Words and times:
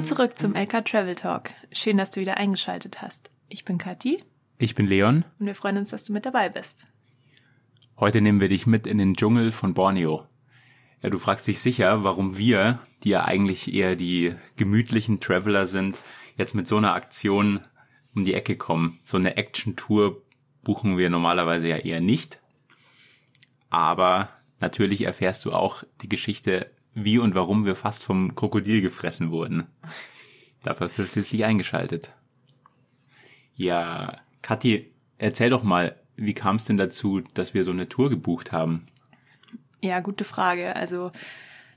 Willkommen 0.00 0.16
zurück 0.16 0.38
zum 0.38 0.54
LK 0.54 0.86
Travel 0.86 1.14
Talk. 1.14 1.50
Schön, 1.72 1.98
dass 1.98 2.10
du 2.10 2.20
wieder 2.20 2.38
eingeschaltet 2.38 3.02
hast. 3.02 3.30
Ich 3.50 3.66
bin 3.66 3.76
Kathi. 3.76 4.24
Ich 4.56 4.74
bin 4.74 4.86
Leon. 4.86 5.26
Und 5.38 5.44
wir 5.44 5.54
freuen 5.54 5.76
uns, 5.76 5.90
dass 5.90 6.04
du 6.04 6.14
mit 6.14 6.24
dabei 6.24 6.48
bist. 6.48 6.88
Heute 7.98 8.22
nehmen 8.22 8.40
wir 8.40 8.48
dich 8.48 8.66
mit 8.66 8.86
in 8.86 8.96
den 8.96 9.14
Dschungel 9.14 9.52
von 9.52 9.74
Borneo. 9.74 10.26
Ja, 11.02 11.10
du 11.10 11.18
fragst 11.18 11.46
dich 11.46 11.60
sicher, 11.60 12.02
warum 12.02 12.38
wir, 12.38 12.78
die 13.04 13.10
ja 13.10 13.26
eigentlich 13.26 13.74
eher 13.74 13.94
die 13.94 14.34
gemütlichen 14.56 15.20
Traveler 15.20 15.66
sind, 15.66 15.98
jetzt 16.38 16.54
mit 16.54 16.66
so 16.66 16.78
einer 16.78 16.94
Aktion 16.94 17.60
um 18.14 18.24
die 18.24 18.32
Ecke 18.32 18.56
kommen. 18.56 18.98
So 19.04 19.18
eine 19.18 19.36
Action-Tour 19.36 20.22
buchen 20.62 20.96
wir 20.96 21.10
normalerweise 21.10 21.68
ja 21.68 21.76
eher 21.76 22.00
nicht. 22.00 22.40
Aber 23.68 24.30
natürlich 24.60 25.02
erfährst 25.02 25.44
du 25.44 25.52
auch 25.52 25.84
die 26.00 26.08
Geschichte, 26.08 26.70
wie 27.04 27.18
und 27.18 27.34
warum 27.34 27.64
wir 27.64 27.76
fast 27.76 28.04
vom 28.04 28.34
Krokodil 28.34 28.80
gefressen 28.80 29.30
wurden. 29.30 29.66
Dafür 30.62 30.84
hast 30.84 30.98
du 30.98 31.04
schließlich 31.04 31.44
eingeschaltet. 31.44 32.12
Ja, 33.54 34.18
Kathi, 34.42 34.90
erzähl 35.18 35.50
doch 35.50 35.62
mal, 35.62 35.96
wie 36.16 36.34
kam 36.34 36.56
es 36.56 36.64
denn 36.64 36.76
dazu, 36.76 37.20
dass 37.34 37.54
wir 37.54 37.64
so 37.64 37.70
eine 37.70 37.88
Tour 37.88 38.10
gebucht 38.10 38.52
haben? 38.52 38.86
Ja, 39.80 40.00
gute 40.00 40.24
Frage. 40.24 40.76
Also 40.76 41.12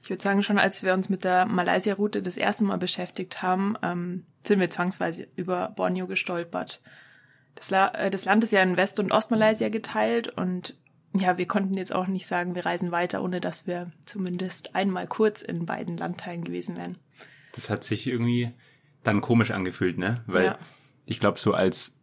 ich 0.02 0.10
würde 0.10 0.22
sagen, 0.22 0.44
schon 0.44 0.60
als 0.60 0.84
wir 0.84 0.94
uns 0.94 1.10
mit 1.10 1.24
der 1.24 1.46
Malaysia-Route 1.46 2.22
das 2.22 2.36
erste 2.36 2.66
Mal 2.66 2.78
beschäftigt 2.78 3.42
haben, 3.42 3.76
ähm, 3.82 4.26
sind 4.44 4.60
wir 4.60 4.70
zwangsweise 4.70 5.28
über 5.38 5.70
Borneo 5.70 6.08
gestolpert. 6.08 6.82
Das, 7.56 7.70
La 7.70 7.88
äh, 7.94 8.10
das 8.10 8.26
Land 8.26 8.44
ist 8.44 8.52
ja 8.52 8.62
in 8.62 8.76
West- 8.76 9.00
und 9.00 9.12
Ostmalaysia 9.12 9.70
geteilt 9.70 10.28
und 10.28 10.76
ja, 11.14 11.38
wir 11.38 11.48
konnten 11.48 11.76
jetzt 11.76 11.94
auch 11.94 12.08
nicht 12.08 12.26
sagen, 12.26 12.56
wir 12.56 12.66
reisen 12.66 12.92
weiter, 12.92 13.24
ohne 13.24 13.40
dass 13.40 13.68
wir 13.68 13.92
zumindest 14.04 14.76
einmal 14.76 15.08
kurz 15.08 15.42
in 15.42 15.66
beiden 15.66 15.98
Landteilen 15.98 16.44
gewesen 16.44 16.78
wären. 16.78 16.98
Das 17.54 17.70
hat 17.70 17.84
sich 17.84 18.08
irgendwie 18.08 18.52
dann 19.04 19.22
komisch 19.22 19.52
angefühlt, 19.52 19.98
ne? 19.98 20.24
Weil 20.26 20.46
ja. 20.46 20.60
ich 21.06 21.20
glaube, 21.20 21.40
so 21.40 21.54
als 21.54 22.00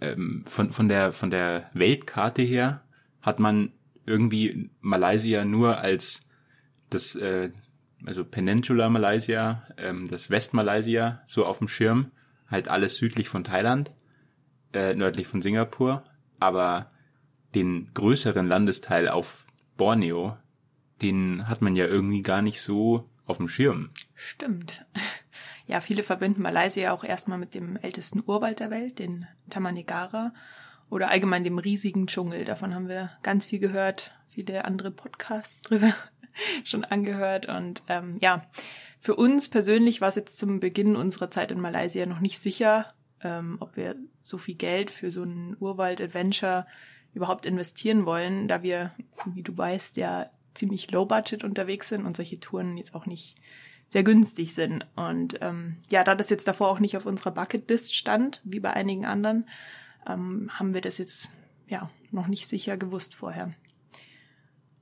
ähm, 0.00 0.44
von, 0.46 0.72
von 0.72 0.88
der 0.88 1.12
von 1.12 1.30
der 1.30 1.70
Weltkarte 1.72 2.42
her 2.42 2.82
hat 3.22 3.38
man 3.38 3.72
irgendwie 4.04 4.70
Malaysia 4.80 5.44
nur 5.44 5.78
als 5.78 6.28
das 6.90 7.14
äh, 7.14 7.50
also 8.04 8.24
Peninsula 8.24 8.90
Malaysia, 8.90 9.62
ähm, 9.76 10.08
das 10.08 10.30
Westmalaysia 10.30 11.22
so 11.26 11.46
auf 11.46 11.58
dem 11.58 11.68
Schirm, 11.68 12.10
halt 12.48 12.68
alles 12.68 12.96
südlich 12.96 13.28
von 13.28 13.44
Thailand, 13.44 13.92
äh, 14.72 14.94
nördlich 14.94 15.26
von 15.26 15.40
Singapur, 15.42 16.04
aber 16.40 16.90
den 17.54 17.90
größeren 17.94 18.46
Landesteil 18.46 19.08
auf 19.08 19.44
Borneo, 19.76 20.36
den 21.00 21.48
hat 21.48 21.62
man 21.62 21.76
ja 21.76 21.86
irgendwie 21.86 22.22
gar 22.22 22.42
nicht 22.42 22.60
so 22.60 23.08
auf 23.26 23.38
dem 23.38 23.48
Schirm. 23.48 23.90
Stimmt. 24.14 24.84
Ja, 25.68 25.80
viele 25.80 26.02
verbinden 26.02 26.42
Malaysia 26.42 26.92
auch 26.92 27.04
erstmal 27.04 27.38
mit 27.38 27.54
dem 27.54 27.76
ältesten 27.76 28.22
Urwald 28.26 28.58
der 28.58 28.70
Welt, 28.70 28.98
den 28.98 29.28
Tamanegara, 29.48 30.34
oder 30.90 31.08
allgemein 31.08 31.44
dem 31.44 31.56
riesigen 31.56 32.08
Dschungel. 32.08 32.44
Davon 32.44 32.74
haben 32.74 32.88
wir 32.88 33.10
ganz 33.22 33.46
viel 33.46 33.60
gehört, 33.60 34.10
viele 34.26 34.64
andere 34.64 34.90
Podcasts 34.90 35.62
drüber 35.62 35.94
schon 36.64 36.84
angehört. 36.84 37.46
Und 37.46 37.84
ähm, 37.88 38.18
ja, 38.20 38.44
für 39.00 39.14
uns 39.14 39.48
persönlich 39.48 40.00
war 40.00 40.08
es 40.08 40.16
jetzt 40.16 40.36
zum 40.36 40.60
Beginn 40.60 40.96
unserer 40.96 41.30
Zeit 41.30 41.50
in 41.50 41.60
Malaysia 41.60 42.04
noch 42.06 42.20
nicht 42.20 42.38
sicher, 42.38 42.92
ähm, 43.22 43.56
ob 43.60 43.76
wir 43.76 43.96
so 44.20 44.36
viel 44.36 44.56
Geld 44.56 44.90
für 44.90 45.10
so 45.10 45.22
ein 45.22 45.56
Urwald-Adventure 45.58 46.66
überhaupt 47.14 47.46
investieren 47.46 48.06
wollen, 48.06 48.48
da 48.48 48.62
wir, 48.62 48.92
wie 49.26 49.42
du 49.42 49.56
weißt, 49.56 49.96
ja 49.96 50.30
ziemlich 50.54 50.90
low 50.90 51.06
budget 51.06 51.44
unterwegs 51.44 51.88
sind 51.88 52.04
und 52.04 52.16
solche 52.16 52.40
Touren 52.40 52.76
jetzt 52.76 52.94
auch 52.94 53.06
nicht 53.06 53.36
sehr 53.88 54.02
günstig 54.02 54.54
sind. 54.54 54.86
Und 54.96 55.38
ähm, 55.40 55.76
ja, 55.90 56.04
da 56.04 56.14
das 56.14 56.30
jetzt 56.30 56.48
davor 56.48 56.68
auch 56.68 56.80
nicht 56.80 56.96
auf 56.96 57.06
unserer 57.06 57.30
Bucketlist 57.30 57.94
stand, 57.94 58.40
wie 58.44 58.60
bei 58.60 58.72
einigen 58.72 59.04
anderen, 59.04 59.46
ähm, 60.06 60.50
haben 60.52 60.74
wir 60.74 60.80
das 60.80 60.98
jetzt 60.98 61.32
ja 61.68 61.90
noch 62.10 62.26
nicht 62.26 62.48
sicher 62.48 62.76
gewusst 62.76 63.14
vorher. 63.14 63.52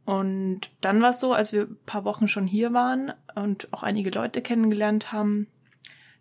Und 0.05 0.71
dann 0.81 1.03
war 1.03 1.11
es 1.11 1.21
so, 1.21 1.33
als 1.33 1.53
wir 1.53 1.63
ein 1.63 1.77
paar 1.87 2.05
Wochen 2.05 2.27
schon 2.27 2.47
hier 2.47 2.73
waren 2.73 3.13
und 3.35 3.73
auch 3.73 3.83
einige 3.83 4.11
Leute 4.11 4.43
kennengelernt 4.43 5.13
haben, 5.13 5.47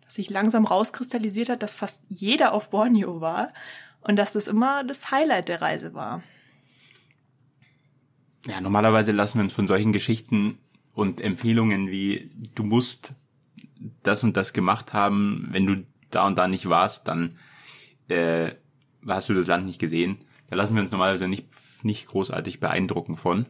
dass 0.04 0.14
sich 0.14 0.30
langsam 0.30 0.64
rauskristallisiert 0.64 1.48
hat, 1.48 1.62
dass 1.62 1.74
fast 1.74 2.02
jeder 2.08 2.52
auf 2.52 2.70
Borneo 2.70 3.20
war 3.20 3.52
und 4.02 4.16
dass 4.16 4.32
das 4.32 4.48
immer 4.48 4.84
das 4.84 5.10
Highlight 5.10 5.48
der 5.48 5.60
Reise 5.60 5.94
war. 5.94 6.22
Ja, 8.46 8.60
normalerweise 8.60 9.12
lassen 9.12 9.38
wir 9.38 9.44
uns 9.44 9.52
von 9.52 9.66
solchen 9.66 9.92
Geschichten 9.92 10.58
und 10.94 11.20
Empfehlungen 11.20 11.90
wie 11.90 12.30
du 12.54 12.62
musst 12.62 13.14
das 14.02 14.24
und 14.24 14.36
das 14.36 14.52
gemacht 14.52 14.92
haben, 14.92 15.48
wenn 15.50 15.66
du 15.66 15.84
da 16.10 16.26
und 16.26 16.38
da 16.38 16.48
nicht 16.48 16.68
warst, 16.68 17.08
dann 17.08 17.38
äh, 18.08 18.52
hast 19.06 19.28
du 19.28 19.34
das 19.34 19.46
Land 19.46 19.66
nicht 19.66 19.78
gesehen. 19.78 20.18
Da 20.48 20.56
lassen 20.56 20.74
wir 20.74 20.82
uns 20.82 20.90
normalerweise 20.90 21.28
nicht, 21.28 21.46
nicht 21.82 22.06
großartig 22.06 22.60
beeindrucken 22.60 23.16
von, 23.16 23.46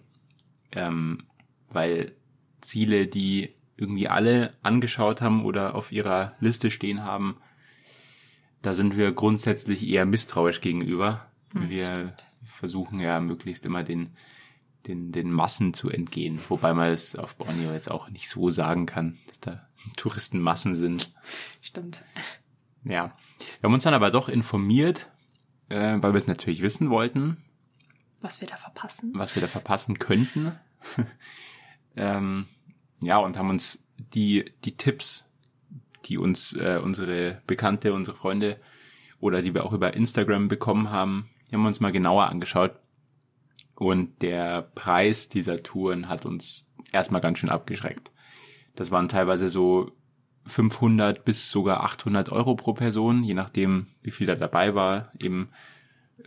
ähm, 0.72 1.24
weil 1.70 2.12
Ziele, 2.60 3.06
die 3.06 3.54
irgendwie 3.76 4.08
alle 4.08 4.54
angeschaut 4.62 5.22
haben 5.22 5.44
oder 5.44 5.74
auf 5.74 5.90
ihrer 5.92 6.34
Liste 6.40 6.70
stehen 6.70 7.02
haben, 7.02 7.38
da 8.62 8.74
sind 8.74 8.96
wir 8.96 9.12
grundsätzlich 9.12 9.86
eher 9.86 10.06
misstrauisch 10.06 10.60
gegenüber. 10.60 11.26
Hm, 11.52 11.70
wir 11.70 11.86
stimmt. 11.86 12.24
versuchen 12.44 13.00
ja 13.00 13.20
möglichst 13.20 13.64
immer 13.66 13.82
den, 13.82 14.10
den, 14.86 15.12
den 15.12 15.30
Massen 15.30 15.74
zu 15.74 15.90
entgehen. 15.90 16.38
Wobei 16.48 16.74
man 16.74 16.90
es 16.90 17.16
auf 17.16 17.36
Borneo 17.36 17.72
jetzt 17.72 17.90
auch 17.90 18.08
nicht 18.10 18.28
so 18.28 18.50
sagen 18.50 18.86
kann, 18.86 19.18
dass 19.28 19.40
da 19.40 19.68
Touristenmassen 19.96 20.76
sind. 20.76 21.12
Stimmt. 21.60 22.02
Ja. 22.84 23.14
Wir 23.60 23.68
haben 23.68 23.74
uns 23.74 23.84
dann 23.84 23.94
aber 23.94 24.10
doch 24.10 24.28
informiert, 24.28 25.10
äh, 25.68 25.98
weil 26.00 26.12
wir 26.12 26.18
es 26.18 26.26
natürlich 26.26 26.62
wissen 26.62 26.90
wollten. 26.90 27.38
Was 28.20 28.40
wir 28.40 28.48
da 28.48 28.56
verpassen. 28.56 29.12
Was 29.14 29.34
wir 29.34 29.42
da 29.42 29.48
verpassen 29.48 29.98
könnten. 29.98 30.52
ähm, 31.96 32.46
ja, 33.00 33.16
und 33.16 33.38
haben 33.38 33.48
uns 33.48 33.86
die, 33.96 34.52
die 34.64 34.76
Tipps 34.76 35.29
die 36.06 36.18
uns 36.18 36.54
äh, 36.54 36.80
unsere 36.82 37.42
Bekannte, 37.46 37.92
unsere 37.92 38.16
Freunde 38.16 38.58
oder 39.20 39.42
die 39.42 39.54
wir 39.54 39.64
auch 39.64 39.72
über 39.72 39.94
Instagram 39.94 40.48
bekommen 40.48 40.90
haben, 40.90 41.28
die 41.48 41.54
haben 41.54 41.62
wir 41.62 41.68
uns 41.68 41.80
mal 41.80 41.92
genauer 41.92 42.28
angeschaut. 42.28 42.72
Und 43.74 44.22
der 44.22 44.62
Preis 44.74 45.28
dieser 45.28 45.62
Touren 45.62 46.08
hat 46.08 46.26
uns 46.26 46.70
erstmal 46.92 47.20
ganz 47.20 47.38
schön 47.38 47.50
abgeschreckt. 47.50 48.10
Das 48.76 48.90
waren 48.90 49.08
teilweise 49.08 49.48
so 49.48 49.92
500 50.46 51.24
bis 51.24 51.50
sogar 51.50 51.82
800 51.82 52.30
Euro 52.30 52.54
pro 52.54 52.72
Person, 52.72 53.22
je 53.22 53.34
nachdem, 53.34 53.86
wie 54.02 54.10
viel 54.10 54.26
da 54.26 54.34
dabei 54.34 54.74
war. 54.74 55.12
Eben, 55.18 55.50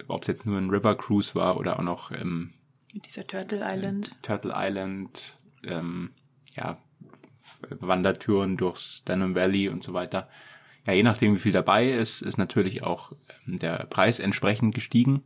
ob 0.07 0.21
es 0.21 0.27
jetzt 0.27 0.45
nur 0.45 0.57
ein 0.57 0.69
River 0.69 0.95
Cruise 0.95 1.35
war 1.35 1.57
oder 1.57 1.79
auch 1.79 1.83
noch 1.83 2.11
ähm, 2.11 2.51
dieser 2.93 3.25
Turtle 3.25 3.61
Island. 3.63 4.11
Turtle 4.21 4.53
Island, 4.55 5.37
ähm, 5.63 6.11
ja, 6.55 6.77
Wandertouren 7.79 8.57
durchs 8.57 9.03
Denham 9.03 9.35
Valley 9.35 9.69
und 9.69 9.83
so 9.83 9.93
weiter. 9.93 10.29
Ja, 10.85 10.93
je 10.93 11.03
nachdem, 11.03 11.35
wie 11.35 11.39
viel 11.39 11.51
dabei 11.51 11.89
ist, 11.89 12.21
ist 12.21 12.37
natürlich 12.37 12.83
auch 12.83 13.13
ähm, 13.47 13.57
der 13.57 13.85
Preis 13.89 14.19
entsprechend 14.19 14.75
gestiegen. 14.75 15.23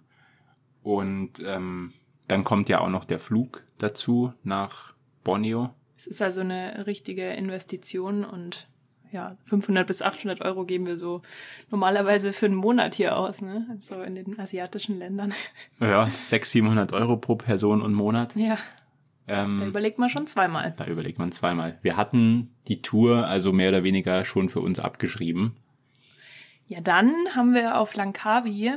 Und 0.84 1.42
ähm, 1.44 1.94
dann 2.28 2.44
kommt 2.44 2.70
ja 2.70 2.80
auch 2.80 2.90
noch 2.90 3.06
der 3.06 3.20
Flug 3.20 3.64
dazu 3.78 4.34
nach 4.44 4.94
Borneo. 5.24 5.74
Es 5.98 6.08
ist 6.08 6.22
also 6.22 6.42
eine 6.42 6.86
richtige 6.86 7.28
Investition 7.34 8.24
und 8.24 8.68
ja, 9.12 9.38
500 9.46 9.88
bis 9.88 10.02
800 10.02 10.42
Euro 10.42 10.66
geben 10.66 10.86
wir 10.86 10.98
so 10.98 11.22
normalerweise 11.72 12.34
für 12.34 12.46
einen 12.46 12.56
Monat 12.56 12.96
hier 12.96 13.18
aus, 13.18 13.42
ne? 13.42 13.66
So 13.80 14.02
in 14.02 14.16
den 14.16 14.40
asiatischen 14.40 15.00
Ländern. 15.00 15.34
Ja, 15.80 16.06
600, 16.08 16.46
700 16.46 16.94
Euro 16.94 17.18
pro 17.18 17.36
Person 17.36 17.82
und 17.82 17.94
Monat. 17.94 18.36
Ja. 18.36 18.58
Ähm, 19.28 19.58
da 19.60 19.66
überlegt 19.66 20.00
man 20.00 20.10
schon 20.10 20.26
zweimal. 20.26 20.74
Da 20.78 20.86
überlegt 20.86 21.20
man 21.20 21.32
zweimal. 21.32 21.78
Wir 21.82 21.98
hatten 21.98 22.52
die 22.68 22.82
Tour 22.82 23.28
also 23.28 23.52
mehr 23.52 23.70
oder 23.70 23.84
weniger 23.84 24.24
schon 24.24 24.50
für 24.50 24.62
uns 24.62 24.80
abgeschrieben. 24.80 25.56
Ja, 26.68 26.82
dann 26.82 27.14
haben 27.36 27.54
wir 27.54 27.78
auf 27.78 27.94
Langkawi 27.96 28.74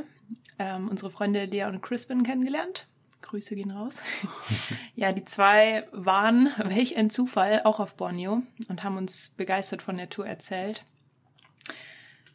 ähm, 0.59 0.87
unsere 0.89 1.11
Freunde 1.11 1.45
Lea 1.45 1.65
und 1.65 1.81
Crispin 1.81 2.23
kennengelernt. 2.23 2.87
Grüße 3.21 3.55
gehen 3.55 3.71
raus. 3.71 4.01
ja, 4.95 5.13
die 5.13 5.23
zwei 5.23 5.85
waren, 5.91 6.49
welch 6.57 6.97
ein 6.97 7.09
Zufall, 7.09 7.61
auch 7.63 7.79
auf 7.79 7.95
Borneo 7.95 8.43
und 8.67 8.83
haben 8.83 8.97
uns 8.97 9.29
begeistert 9.29 9.81
von 9.81 9.97
der 9.97 10.09
Tour 10.09 10.27
erzählt. 10.27 10.83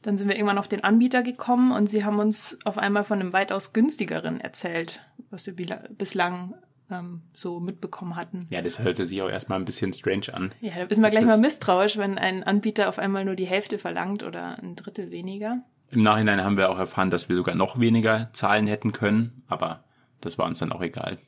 Dann 0.02 0.16
sind 0.16 0.28
wir 0.28 0.36
irgendwann 0.36 0.58
auf 0.58 0.68
den 0.68 0.84
Anbieter 0.84 1.22
gekommen 1.22 1.72
und 1.72 1.88
sie 1.88 2.04
haben 2.04 2.18
uns 2.18 2.58
auf 2.64 2.78
einmal 2.78 3.04
von 3.04 3.20
einem 3.20 3.32
weitaus 3.32 3.72
günstigeren 3.72 4.40
erzählt, 4.40 5.04
was 5.30 5.46
wir 5.46 5.54
bislang 5.54 6.54
ähm, 6.90 7.22
so 7.34 7.60
mitbekommen 7.60 8.16
hatten. 8.16 8.46
Ja, 8.50 8.62
das 8.62 8.78
hörte 8.78 9.06
sich 9.06 9.20
auch 9.22 9.28
erstmal 9.28 9.58
ein 9.58 9.64
bisschen 9.64 9.92
strange 9.92 10.32
an. 10.32 10.52
Ja, 10.60 10.74
da 10.74 10.82
ist 10.84 11.00
man 11.00 11.10
gleich 11.10 11.24
mal 11.24 11.38
misstrauisch, 11.38 11.96
wenn 11.96 12.18
ein 12.18 12.44
Anbieter 12.44 12.88
auf 12.88 12.98
einmal 12.98 13.24
nur 13.24 13.34
die 13.34 13.46
Hälfte 13.46 13.78
verlangt 13.78 14.22
oder 14.22 14.58
ein 14.58 14.76
Drittel 14.76 15.10
weniger. 15.10 15.62
Im 15.90 16.02
Nachhinein 16.02 16.42
haben 16.42 16.56
wir 16.56 16.70
auch 16.70 16.78
erfahren, 16.78 17.10
dass 17.10 17.28
wir 17.28 17.36
sogar 17.36 17.54
noch 17.54 17.78
weniger 17.78 18.30
zahlen 18.32 18.66
hätten 18.66 18.92
können, 18.92 19.42
aber 19.46 19.84
das 20.20 20.38
war 20.38 20.46
uns 20.46 20.58
dann 20.58 20.72
auch 20.72 20.82
egal. 20.82 21.18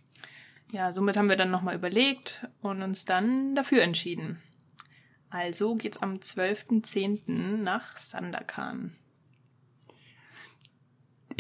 Ja, 0.71 0.93
somit 0.93 1.17
haben 1.17 1.29
wir 1.29 1.37
dann 1.37 1.51
nochmal 1.51 1.77
überlegt 1.77 2.47
und 2.61 2.83
uns 2.83 3.05
dann 3.05 3.55
dafür 3.55 3.83
entschieden. 3.83 4.43
Also 5.31 5.77
geht's 5.77 5.99
am 5.99 6.17
12.10. 6.17 7.59
nach 7.59 7.97
Sandakan. 7.97 8.97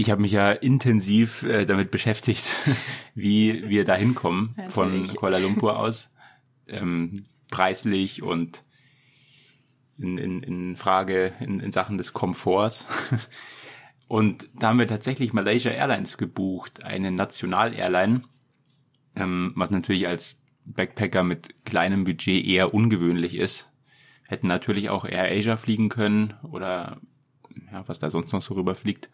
Ich 0.00 0.12
habe 0.12 0.22
mich 0.22 0.30
ja 0.30 0.52
intensiv 0.52 1.42
äh, 1.42 1.64
damit 1.66 1.90
beschäftigt, 1.90 2.54
wie 3.16 3.68
wir 3.68 3.84
da 3.84 3.96
hinkommen 3.96 4.54
Ja, 4.56 4.70
von. 4.70 5.08
Kuala 5.08 5.38
Lumpur 5.38 5.76
aus. 5.76 6.14
Ähm, 6.68 7.24
preislich 7.50 8.22
und 8.22 8.62
in, 9.98 10.16
in, 10.16 10.42
in 10.44 10.76
Frage 10.76 11.32
in, 11.40 11.58
in 11.58 11.72
Sachen 11.72 11.98
des 11.98 12.12
Komforts. 12.12 12.86
Und 14.06 14.48
da 14.54 14.68
haben 14.68 14.78
wir 14.78 14.86
tatsächlich 14.86 15.34
Malaysia 15.34 15.70
Airlines 15.70 16.16
gebucht, 16.16 16.84
eine 16.84 17.10
National-Airline, 17.10 18.22
ähm, 19.16 19.52
was 19.54 19.70
natürlich 19.70 20.08
als 20.08 20.42
Backpacker 20.64 21.24
mit 21.24 21.64
kleinem 21.66 22.04
Budget 22.04 22.46
eher 22.46 22.72
ungewöhnlich 22.72 23.34
ist. 23.34 23.70
Hätten 24.26 24.46
natürlich 24.46 24.88
auch 24.88 25.04
Air 25.04 25.30
Asia 25.30 25.56
fliegen 25.58 25.88
können 25.88 26.34
oder 26.42 27.00
ja, 27.70 27.86
was 27.86 27.98
da 27.98 28.10
sonst 28.10 28.32
noch 28.32 28.42
so 28.42 28.54
rüberfliegt. 28.54 29.10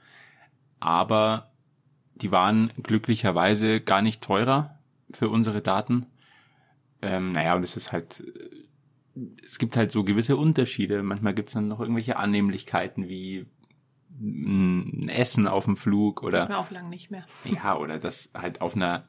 Aber 0.84 1.50
die 2.14 2.30
waren 2.30 2.70
glücklicherweise 2.82 3.80
gar 3.80 4.02
nicht 4.02 4.22
teurer 4.22 4.78
für 5.10 5.30
unsere 5.30 5.62
Daten. 5.62 6.06
Ähm, 7.00 7.32
naja, 7.32 7.54
und 7.56 7.62
es 7.62 7.76
ist 7.76 7.90
halt, 7.90 8.20
äh, 9.16 9.20
es 9.42 9.58
gibt 9.58 9.76
halt 9.76 9.90
so 9.90 10.04
gewisse 10.04 10.36
Unterschiede. 10.36 11.02
Manchmal 11.02 11.34
gibt's 11.34 11.52
dann 11.52 11.68
noch 11.68 11.80
irgendwelche 11.80 12.16
Annehmlichkeiten 12.18 13.08
wie 13.08 13.46
ein 14.20 15.08
Essen 15.08 15.48
auf 15.48 15.64
dem 15.64 15.76
Flug 15.76 16.22
oder 16.22 16.48
War 16.50 16.58
auch 16.58 16.70
lang 16.70 16.90
nicht 16.90 17.10
mehr. 17.10 17.24
ja, 17.44 17.76
oder 17.76 17.98
dass 17.98 18.32
halt 18.34 18.60
auf 18.60 18.76
einer 18.76 19.08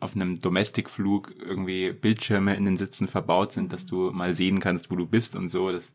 auf 0.00 0.14
einem 0.14 0.38
Domestic-Flug 0.38 1.34
irgendwie 1.40 1.92
Bildschirme 1.92 2.54
in 2.54 2.64
den 2.64 2.76
Sitzen 2.76 3.08
verbaut 3.08 3.50
sind, 3.50 3.72
dass 3.72 3.84
du 3.84 4.12
mal 4.12 4.32
sehen 4.32 4.60
kannst, 4.60 4.92
wo 4.92 4.94
du 4.96 5.06
bist 5.06 5.34
und 5.34 5.48
so. 5.48 5.72
Das 5.72 5.92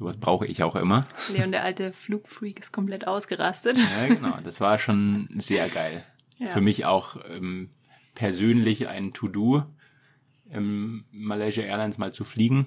sowas 0.00 0.16
brauche 0.16 0.46
ich 0.46 0.62
auch 0.62 0.76
immer. 0.76 1.02
Leon, 1.32 1.52
der 1.52 1.62
alte 1.62 1.92
Flugfreak, 1.92 2.58
ist 2.58 2.72
komplett 2.72 3.06
ausgerastet. 3.06 3.78
Ja, 3.78 4.06
genau. 4.08 4.38
Das 4.42 4.60
war 4.60 4.78
schon 4.78 5.28
sehr 5.36 5.68
geil. 5.68 6.04
Ja. 6.38 6.46
Für 6.46 6.62
mich 6.62 6.86
auch 6.86 7.18
ähm, 7.28 7.68
persönlich 8.14 8.88
ein 8.88 9.12
To-Do, 9.12 9.62
ähm, 10.50 11.04
Malaysia 11.12 11.62
Airlines 11.62 11.98
mal 11.98 12.14
zu 12.14 12.24
fliegen 12.24 12.66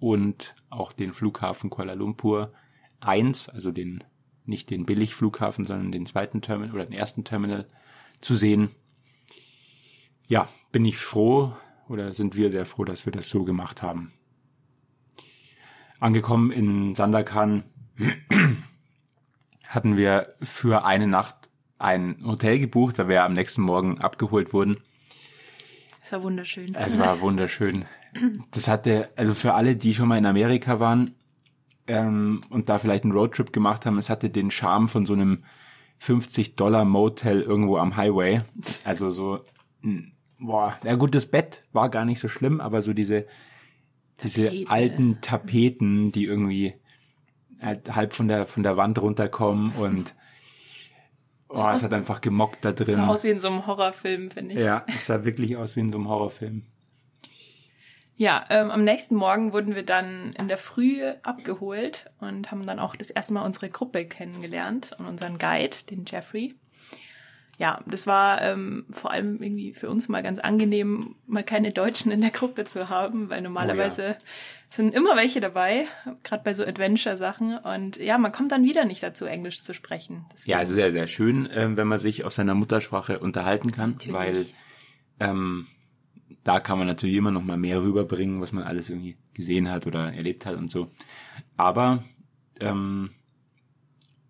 und 0.00 0.54
auch 0.70 0.92
den 0.92 1.12
Flughafen 1.12 1.68
Kuala 1.68 1.92
Lumpur 1.92 2.54
1, 3.00 3.50
also 3.50 3.70
den 3.70 4.02
nicht 4.44 4.70
den 4.70 4.86
Billigflughafen, 4.86 5.66
sondern 5.66 5.92
den 5.92 6.06
zweiten 6.06 6.40
Terminal 6.40 6.74
oder 6.74 6.86
den 6.86 6.94
ersten 6.94 7.22
Terminal 7.22 7.68
zu 8.20 8.34
sehen. 8.34 8.70
Ja, 10.26 10.48
bin 10.72 10.86
ich 10.86 10.96
froh 10.96 11.54
oder 11.86 12.14
sind 12.14 12.34
wir 12.34 12.50
sehr 12.50 12.64
froh, 12.64 12.84
dass 12.84 13.04
wir 13.04 13.12
das 13.12 13.28
so 13.28 13.44
gemacht 13.44 13.82
haben. 13.82 14.12
Angekommen 16.02 16.50
in 16.50 16.96
Sandakan 16.96 17.62
hatten 19.68 19.96
wir 19.96 20.34
für 20.42 20.84
eine 20.84 21.06
Nacht 21.06 21.48
ein 21.78 22.16
Hotel 22.24 22.58
gebucht, 22.58 22.98
weil 22.98 23.06
wir 23.06 23.22
am 23.22 23.34
nächsten 23.34 23.62
Morgen 23.62 24.00
abgeholt 24.00 24.52
wurden. 24.52 24.78
Das 26.00 26.10
war 26.10 26.24
wunderschön. 26.24 26.74
Es 26.74 26.98
war 26.98 27.20
wunderschön. 27.20 27.84
Das 28.50 28.66
hatte, 28.66 29.10
also 29.14 29.32
für 29.32 29.54
alle, 29.54 29.76
die 29.76 29.94
schon 29.94 30.08
mal 30.08 30.18
in 30.18 30.26
Amerika 30.26 30.80
waren 30.80 31.14
ähm, 31.86 32.40
und 32.50 32.68
da 32.68 32.80
vielleicht 32.80 33.04
einen 33.04 33.12
Roadtrip 33.12 33.52
gemacht 33.52 33.86
haben, 33.86 33.96
es 33.96 34.10
hatte 34.10 34.28
den 34.28 34.50
Charme 34.50 34.88
von 34.88 35.06
so 35.06 35.12
einem 35.12 35.44
50 35.98 36.56
Dollar 36.56 36.84
Motel 36.84 37.42
irgendwo 37.42 37.76
am 37.76 37.96
Highway. 37.96 38.42
Also 38.82 39.10
so, 39.10 39.44
boah, 40.40 40.76
ja 40.82 40.96
gut, 40.96 41.14
das 41.14 41.26
Bett 41.26 41.62
war 41.72 41.90
gar 41.90 42.04
nicht 42.04 42.18
so 42.18 42.26
schlimm, 42.26 42.60
aber 42.60 42.82
so 42.82 42.92
diese, 42.92 43.24
diese 44.22 44.44
Tapete. 44.46 44.70
alten 44.70 45.20
Tapeten, 45.20 46.12
die 46.12 46.24
irgendwie 46.24 46.74
halt 47.60 47.94
halb 47.94 48.14
von 48.14 48.28
der, 48.28 48.46
von 48.46 48.62
der 48.62 48.76
Wand 48.76 49.00
runterkommen 49.00 49.72
und 49.72 50.14
oh, 51.48 51.68
es 51.74 51.84
hat 51.84 51.92
einfach 51.92 52.20
gemockt 52.20 52.64
da 52.64 52.72
drin. 52.72 52.96
sah 52.96 53.06
aus 53.06 53.24
wie 53.24 53.30
in 53.30 53.38
so 53.38 53.48
einem 53.48 53.66
Horrorfilm, 53.66 54.30
finde 54.30 54.54
ich. 54.54 54.60
Ja, 54.60 54.84
es 54.88 55.06
sah 55.06 55.24
wirklich 55.24 55.56
aus 55.56 55.76
wie 55.76 55.80
in 55.80 55.92
so 55.92 55.98
einem 55.98 56.08
Horrorfilm. 56.08 56.64
Ja, 58.16 58.44
ähm, 58.50 58.70
am 58.70 58.84
nächsten 58.84 59.16
Morgen 59.16 59.52
wurden 59.52 59.74
wir 59.74 59.84
dann 59.84 60.32
in 60.34 60.46
der 60.46 60.58
Früh 60.58 61.02
abgeholt 61.22 62.10
und 62.20 62.50
haben 62.50 62.66
dann 62.66 62.78
auch 62.78 62.94
das 62.94 63.10
erste 63.10 63.34
Mal 63.34 63.44
unsere 63.44 63.70
Gruppe 63.70 64.04
kennengelernt 64.04 64.94
und 64.98 65.06
unseren 65.06 65.38
Guide, 65.38 65.76
den 65.90 66.04
Jeffrey. 66.06 66.54
Ja, 67.62 67.80
das 67.86 68.08
war 68.08 68.42
ähm, 68.42 68.86
vor 68.90 69.12
allem 69.12 69.40
irgendwie 69.40 69.72
für 69.72 69.88
uns 69.88 70.08
mal 70.08 70.20
ganz 70.20 70.40
angenehm, 70.40 71.14
mal 71.28 71.44
keine 71.44 71.70
Deutschen 71.70 72.10
in 72.10 72.20
der 72.20 72.30
Gruppe 72.32 72.64
zu 72.64 72.88
haben, 72.88 73.30
weil 73.30 73.40
normalerweise 73.40 74.16
sind 74.68 74.92
immer 74.92 75.14
welche 75.14 75.40
dabei, 75.40 75.86
gerade 76.24 76.42
bei 76.42 76.54
so 76.54 76.64
Adventure-Sachen. 76.64 77.58
Und 77.58 77.98
ja, 77.98 78.18
man 78.18 78.32
kommt 78.32 78.50
dann 78.50 78.64
wieder 78.64 78.84
nicht 78.84 79.00
dazu, 79.00 79.26
Englisch 79.26 79.62
zu 79.62 79.74
sprechen. 79.74 80.26
Deswegen- 80.32 80.50
Ja, 80.50 80.58
also 80.58 80.74
sehr, 80.74 80.90
sehr 80.90 81.06
schön, 81.06 81.48
ähm, 81.52 81.76
wenn 81.76 81.86
man 81.86 81.98
sich 81.98 82.24
auf 82.24 82.32
seiner 82.32 82.56
Muttersprache 82.56 83.20
unterhalten 83.20 83.70
kann, 83.70 83.92
Natürlich. 83.92 84.12
weil 84.12 84.46
ähm, 85.20 85.68
da 86.42 86.58
kann 86.58 86.78
man 86.78 86.88
natürlich 86.88 87.14
immer 87.14 87.30
noch 87.30 87.44
mal 87.44 87.56
mehr 87.56 87.80
rüberbringen, 87.80 88.40
was 88.40 88.50
man 88.50 88.64
alles 88.64 88.90
irgendwie 88.90 89.16
gesehen 89.34 89.70
hat 89.70 89.86
oder 89.86 90.12
erlebt 90.12 90.46
hat 90.46 90.56
und 90.56 90.68
so. 90.68 90.90
Aber 91.56 92.02
ähm, 92.58 93.10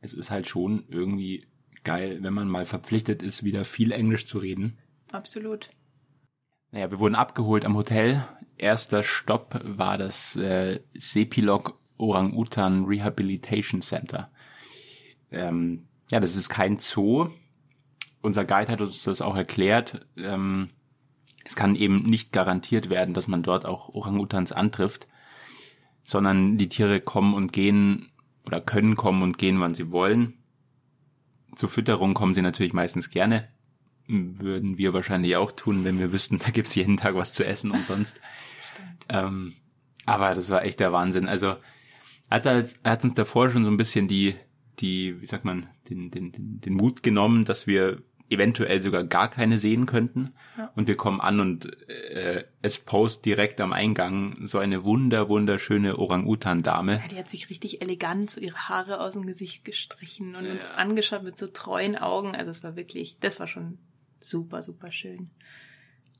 es 0.03 0.13
ist 0.13 0.31
halt 0.31 0.47
schon 0.49 0.85
irgendwie 0.91 1.47
geil, 1.85 2.19
wenn 2.23 2.35
man 2.35 2.49
mal 2.49 2.67
verpflichtet 2.67 3.23
ist, 3.23 3.45
wieder 3.45 3.65
viel 3.65 3.93
Englisch 3.93 4.27
zu 4.27 4.39
reden. 4.39 4.79
absolut. 5.11 5.71
Naja, 6.71 6.91
wir 6.91 6.99
wurden 6.99 7.15
abgeholt 7.15 7.67
am 7.67 7.77
Hotel. 7.77 8.25
Erster 8.57 9.03
Stopp 9.03 9.61
war 9.63 9.99
das 9.99 10.37
äh, 10.37 10.81
Sepilok 10.95 11.79
Orang-Utan 11.99 12.87
Rehabilitation 12.87 13.83
Center. 13.83 14.31
Ähm, 15.31 15.87
ja, 16.11 16.19
das 16.19 16.35
ist 16.35 16.49
kein 16.49 16.79
Zoo. 16.79 17.29
Unser 18.23 18.45
Guide 18.45 18.73
hat 18.73 18.81
uns 18.81 19.05
das 19.05 19.21
auch 19.21 19.37
erklärt. 19.37 20.07
Ähm, 20.17 20.71
es 21.45 21.57
kann 21.57 21.75
eben 21.75 22.05
nicht 22.05 22.33
garantiert 22.33 22.89
werden, 22.89 23.15
dass 23.15 23.29
man 23.29 23.43
dort 23.43 23.67
auch 23.67 23.89
Orang-Utans 23.91 24.53
antrifft, 24.53 25.09
sondern 26.03 26.57
die 26.57 26.69
Tiere 26.69 27.01
kommen 27.01 27.35
und 27.35 27.53
gehen 27.53 28.11
oder 28.47 28.61
können 28.61 28.97
kommen 28.97 29.23
und 29.23 29.39
gehen, 29.39 29.61
wann 29.61 29.75
sie 29.75 29.91
wollen. 29.91 30.42
Zur 31.55 31.69
Fütterung 31.69 32.15
kommen 32.15 32.35
sie 32.35 32.43
natürlich 32.43 32.73
meistens 32.73 33.11
gerne 33.11 33.49
würden 34.09 34.79
wir 34.79 34.93
wahrscheinlich 34.93 35.37
auch 35.37 35.53
tun, 35.53 35.85
wenn 35.85 35.99
wir 35.99 36.13
wüssten, 36.13 36.39
da 36.45 36.51
gibt's 36.51 36.75
jeden 36.75 36.97
Tag 36.97 37.15
was 37.15 37.33
zu 37.33 37.45
essen 37.45 37.71
umsonst. 37.71 38.21
ähm, 39.09 39.55
aber 40.07 40.35
das 40.35 40.51
war 40.51 40.65
echt 40.65 40.81
der 40.81 40.93
Wahnsinn. 40.93 41.29
Also 41.29 41.57
hat, 42.31 42.47
er 42.47 42.65
hat 42.85 43.05
uns 43.05 43.15
davor 43.15 43.51
schon 43.51 43.65
so 43.65 43.71
ein 43.71 43.77
bisschen 43.77 44.09
die, 44.09 44.35
die, 44.79 45.21
wie 45.21 45.27
sagt 45.27 45.45
man, 45.45 45.69
den, 45.89 46.11
den, 46.11 46.33
den, 46.33 46.61
den 46.61 46.75
Mut 46.75 47.03
genommen, 47.03 47.45
dass 47.45 47.67
wir 47.67 48.03
eventuell 48.33 48.81
sogar 48.81 49.05
gar 49.05 49.29
keine 49.29 49.59
sehen 49.59 49.87
könnten. 49.87 50.33
Ja. 50.59 50.71
Und 50.75 50.89
wir 50.89 50.97
kommen 50.97 51.21
an 51.21 51.41
und 51.41 51.89
äh, 51.89 52.45
es 52.63 52.79
post 52.79 53.25
direkt 53.25 53.61
am 53.61 53.73
Eingang 53.73 54.37
so 54.47 54.59
eine 54.59 54.85
wunder, 54.85 55.29
wunderschöne 55.29 55.99
Orang-Utan-Dame. 55.99 56.95
Ja, 57.03 57.09
die 57.09 57.17
hat 57.17 57.29
sich 57.31 57.51
richtig 57.51 57.81
elegant 57.83 58.31
so 58.31 58.41
ihre 58.41 58.69
Haare 58.69 59.01
aus 59.01 59.15
dem 59.15 59.27
Gesicht 59.27 59.65
gestrichen 59.65 60.35
und 60.35 60.47
uns 60.47 60.67
angeschaut 60.77 61.23
mit 61.23 61.39
so 61.39 61.47
treuen 61.47 61.97
Augen. 61.97 62.35
Also 62.35 62.51
es 62.51 62.65
war 62.65 62.77
wirklich, 62.77 63.19
das 63.21 63.39
war 63.41 63.47
schon 63.47 63.79
super, 64.21 64.63
super 64.63 64.91
schön. 64.93 65.31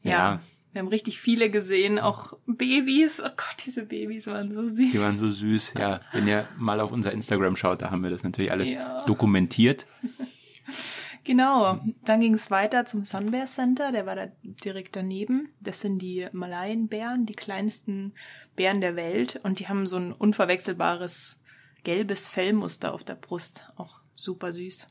Ja. 0.03 0.11
Ja. 0.11 0.41
Wir 0.73 0.81
haben 0.81 0.89
richtig 0.89 1.21
viele 1.21 1.51
gesehen, 1.51 1.99
auch 1.99 2.33
Babys. 2.47 3.21
Oh 3.23 3.29
Gott, 3.29 3.57
diese 3.67 3.85
Babys 3.85 4.27
waren 4.27 4.55
so 4.55 4.63
süß. 4.71 4.91
Die 4.93 5.01
waren 5.01 5.19
so 5.19 5.29
süß. 5.29 5.75
Ja, 5.79 6.01
wenn 6.13 6.27
ihr 6.27 6.49
mal 6.57 6.81
auf 6.81 6.93
unser 6.93 7.13
Instagram 7.13 7.57
schaut, 7.57 7.83
da 7.83 7.91
haben 7.91 8.03
wir 8.03 8.09
das 8.09 8.23
natürlich 8.23 8.51
alles 8.51 8.73
Ja. 8.73 9.05
dokumentiert. 9.05 9.85
Genau. 11.25 11.81
Dann 12.05 12.21
ging 12.21 12.35
es 12.35 12.51
weiter 12.51 12.85
zum 12.85 13.05
Sunbear 13.05 13.47
Center, 13.47 13.93
der 13.93 14.07
war 14.07 14.17
da 14.17 14.27
direkt 14.43 14.97
daneben. 14.97 15.51
Das 15.61 15.81
sind 15.81 15.99
die 16.01 16.27
Malayenbären, 16.33 17.27
die 17.27 17.35
kleinsten 17.35 18.15
Bären 18.57 18.81
der 18.81 18.97
Welt. 18.97 19.41
Und 19.45 19.61
die 19.61 19.69
haben 19.69 19.87
so 19.87 19.97
ein 19.97 20.13
unverwechselbares 20.13 21.43
gelbes 21.85 22.27
Fellmuster 22.27 22.93
auf 22.93 23.05
der 23.05 23.15
Brust. 23.15 23.71
Auch 23.77 24.01
super 24.15 24.53
süß. 24.53 24.89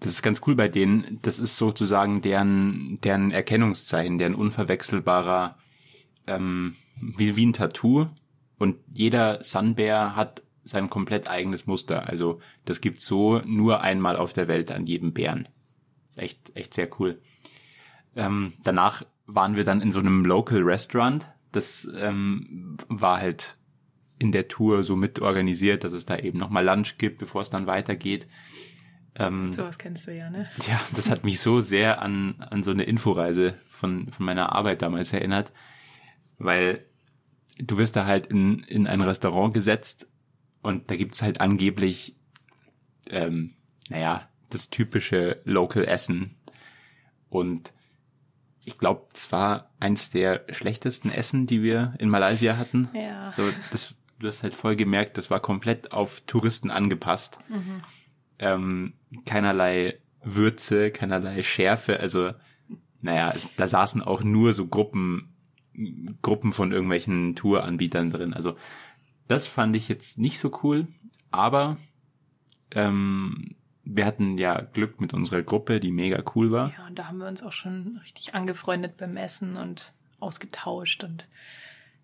Das 0.00 0.10
ist 0.10 0.22
ganz 0.22 0.40
cool 0.46 0.54
bei 0.54 0.68
denen. 0.68 1.20
Das 1.22 1.38
ist 1.38 1.56
sozusagen 1.56 2.20
deren, 2.20 3.00
deren 3.02 3.30
Erkennungszeichen, 3.30 4.18
deren 4.18 4.34
unverwechselbarer, 4.34 5.56
ähm, 6.26 6.76
wie, 7.00 7.36
wie 7.36 7.46
ein 7.46 7.52
Tattoo. 7.52 8.06
Und 8.58 8.76
jeder 8.92 9.42
Sunbear 9.42 10.14
hat 10.14 10.42
sein 10.64 10.90
komplett 10.90 11.28
eigenes 11.28 11.66
Muster. 11.66 12.08
Also 12.08 12.40
das 12.64 12.80
gibt's 12.80 13.06
so 13.06 13.40
nur 13.44 13.80
einmal 13.80 14.16
auf 14.16 14.32
der 14.32 14.48
Welt 14.48 14.70
an 14.70 14.86
jedem 14.86 15.12
Bären. 15.12 15.48
Ist 16.10 16.18
echt, 16.18 16.56
echt 16.56 16.74
sehr 16.74 16.88
cool. 17.00 17.20
Ähm, 18.14 18.52
danach 18.62 19.04
waren 19.26 19.56
wir 19.56 19.64
dann 19.64 19.80
in 19.80 19.92
so 19.92 20.00
einem 20.00 20.24
Local 20.24 20.62
Restaurant. 20.62 21.26
Das 21.52 21.88
ähm, 22.00 22.76
war 22.88 23.18
halt 23.18 23.56
in 24.18 24.32
der 24.32 24.48
Tour 24.48 24.84
so 24.84 24.94
mit 24.94 25.20
organisiert, 25.20 25.84
dass 25.84 25.92
es 25.92 26.06
da 26.06 26.16
eben 26.16 26.38
nochmal 26.38 26.64
Lunch 26.64 26.96
gibt, 26.98 27.18
bevor 27.18 27.42
es 27.42 27.50
dann 27.50 27.66
weitergeht. 27.66 28.26
Ähm, 29.14 29.52
Sowas 29.52 29.78
kennst 29.78 30.06
du 30.06 30.14
ja, 30.14 30.30
ne? 30.30 30.48
ja, 30.66 30.80
das 30.94 31.10
hat 31.10 31.24
mich 31.24 31.40
so 31.40 31.60
sehr 31.60 32.00
an, 32.00 32.36
an 32.50 32.62
so 32.62 32.70
eine 32.70 32.84
Inforeise 32.84 33.54
von, 33.66 34.10
von 34.10 34.24
meiner 34.24 34.52
Arbeit 34.54 34.80
damals 34.80 35.12
erinnert, 35.12 35.52
weil 36.38 36.86
du 37.58 37.76
wirst 37.76 37.96
da 37.96 38.06
halt 38.06 38.26
in, 38.26 38.60
in 38.60 38.86
ein 38.86 39.02
Restaurant 39.02 39.52
gesetzt 39.52 40.08
und 40.62 40.90
da 40.90 40.96
gibt's 40.96 41.22
halt 41.22 41.40
angeblich, 41.40 42.16
ähm, 43.10 43.54
naja, 43.88 44.28
das 44.48 44.70
typische 44.70 45.40
Local 45.44 45.84
Essen. 45.84 46.36
Und 47.28 47.72
ich 48.64 48.78
glaube, 48.78 49.06
es 49.14 49.32
war 49.32 49.70
eins 49.80 50.10
der 50.10 50.44
schlechtesten 50.50 51.10
Essen, 51.10 51.46
die 51.46 51.62
wir 51.62 51.94
in 51.98 52.08
Malaysia 52.08 52.56
hatten. 52.56 52.88
Ja. 52.94 53.30
So, 53.30 53.42
das, 53.70 53.94
du 54.18 54.28
hast 54.28 54.42
halt 54.42 54.54
voll 54.54 54.76
gemerkt, 54.76 55.18
das 55.18 55.30
war 55.30 55.40
komplett 55.40 55.92
auf 55.92 56.22
Touristen 56.26 56.70
angepasst. 56.70 57.38
Ähm, 58.38 58.94
keinerlei 59.26 59.98
Würze, 60.22 60.90
keinerlei 60.90 61.42
Schärfe. 61.42 61.98
Also, 61.98 62.32
naja, 63.00 63.32
es, 63.34 63.48
da 63.56 63.66
saßen 63.66 64.02
auch 64.02 64.22
nur 64.22 64.52
so 64.52 64.66
Gruppen, 64.66 65.34
Gruppen 66.22 66.52
von 66.52 66.70
irgendwelchen 66.70 67.34
Touranbietern 67.34 68.10
drin. 68.10 68.32
Also, 68.32 68.56
das 69.28 69.46
fand 69.46 69.76
ich 69.76 69.88
jetzt 69.88 70.18
nicht 70.18 70.38
so 70.38 70.60
cool, 70.62 70.88
aber 71.30 71.76
ähm, 72.72 73.56
wir 73.84 74.06
hatten 74.06 74.38
ja 74.38 74.60
Glück 74.60 75.00
mit 75.00 75.14
unserer 75.14 75.42
Gruppe, 75.42 75.80
die 75.80 75.90
mega 75.90 76.22
cool 76.34 76.52
war. 76.52 76.72
Ja, 76.76 76.86
und 76.86 76.98
da 76.98 77.08
haben 77.08 77.18
wir 77.18 77.26
uns 77.26 77.42
auch 77.42 77.52
schon 77.52 78.00
richtig 78.02 78.34
angefreundet 78.34 78.96
beim 78.96 79.16
Essen 79.16 79.56
und 79.56 79.92
ausgetauscht. 80.20 81.04
Und 81.04 81.28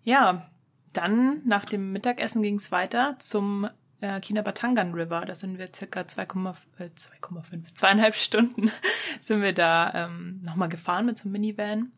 ja, 0.03 0.49
dann 0.93 1.41
nach 1.45 1.65
dem 1.65 1.91
Mittagessen 1.91 2.41
ging 2.41 2.55
es 2.55 2.71
weiter 2.71 3.17
zum 3.19 3.69
äh, 4.01 4.19
Kinabatangan 4.19 4.93
River. 4.93 5.25
Da 5.25 5.35
sind 5.35 5.57
wir 5.57 5.69
circa 5.73 6.01
2,5, 6.01 6.55
äh, 6.79 6.89
2,5, 6.95 7.73
zweieinhalb 7.73 8.15
Stunden 8.15 8.71
sind 9.19 9.41
wir 9.41 9.53
da 9.53 10.07
ähm, 10.07 10.41
nochmal 10.43 10.69
gefahren 10.69 11.05
mit 11.05 11.17
so 11.17 11.23
einem 11.23 11.33
Minivan. 11.33 11.91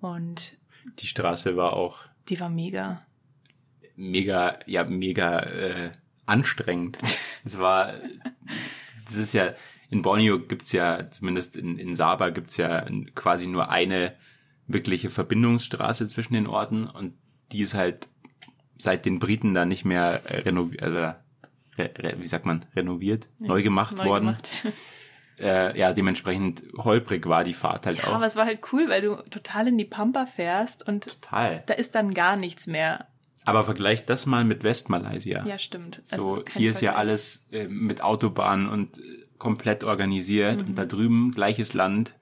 Und 0.00 0.56
Die 1.00 1.06
Straße 1.06 1.56
war 1.56 1.74
auch 1.74 2.04
die 2.30 2.38
war 2.38 2.48
mega. 2.48 3.00
Mega, 4.00 4.58
ja, 4.66 4.84
mega 4.84 5.40
äh, 5.40 5.90
anstrengend. 6.26 6.98
Es 7.42 7.58
war, 7.58 7.94
das 9.06 9.14
ist 9.14 9.32
ja, 9.32 9.54
in 9.88 10.02
Borneo 10.02 10.38
gibt's 10.40 10.72
ja, 10.72 11.10
zumindest 11.10 11.56
in, 11.56 11.78
in 11.78 11.94
Sabah 11.94 12.28
gibt's 12.30 12.58
ja 12.58 12.84
quasi 13.14 13.46
nur 13.46 13.70
eine 13.70 14.14
wirkliche 14.66 15.08
Verbindungsstraße 15.08 16.06
zwischen 16.06 16.34
den 16.34 16.46
Orten 16.46 16.86
und 16.86 17.14
die 17.50 17.62
ist 17.62 17.72
halt 17.72 18.08
seit 18.76 19.06
den 19.06 19.20
Briten 19.20 19.54
da 19.54 19.64
nicht 19.64 19.86
mehr 19.86 20.20
renoviert, 20.28 20.82
äh, 20.82 20.86
re, 20.86 21.14
re, 21.78 22.14
wie 22.18 22.28
sagt 22.28 22.44
man, 22.44 22.66
renoviert, 22.76 23.26
neu 23.38 23.62
gemacht 23.62 23.96
Neu 23.96 24.04
worden. 24.04 24.26
gemacht. 24.26 24.66
Äh, 25.38 25.78
ja, 25.78 25.94
dementsprechend 25.94 26.62
holprig 26.76 27.26
war 27.26 27.44
die 27.44 27.54
Fahrt 27.54 27.86
halt 27.86 27.96
Ja, 27.96 28.08
auch. 28.08 28.16
aber 28.16 28.26
es 28.26 28.36
war 28.36 28.44
halt 28.44 28.60
cool, 28.74 28.90
weil 28.90 29.00
du 29.00 29.14
total 29.30 29.68
in 29.68 29.78
die 29.78 29.86
Pampa 29.86 30.26
fährst 30.26 30.86
und 30.86 31.04
Total. 31.22 31.62
da 31.64 31.72
ist 31.72 31.94
dann 31.94 32.12
gar 32.12 32.36
nichts 32.36 32.66
mehr. 32.66 33.06
Aber 33.44 33.64
vergleich 33.64 34.04
das 34.04 34.26
mal 34.26 34.44
mit 34.44 34.62
Westmalaysia. 34.64 35.46
Ja, 35.46 35.58
stimmt. 35.58 36.00
So, 36.04 36.14
Also 36.34 36.42
kein 36.44 36.58
hier 36.60 36.70
ist 36.72 36.82
ja 36.82 36.94
alles 36.94 37.46
äh, 37.52 37.66
mit 37.68 38.02
Autobahnen 38.02 38.68
und 38.68 38.98
äh, 38.98 39.02
komplett 39.38 39.82
organisiert 39.84 40.58
und 40.60 40.70
Mhm. 40.70 40.74
da 40.74 40.84
drüben 40.84 41.30
gleiches 41.30 41.72
Land, 41.72 42.14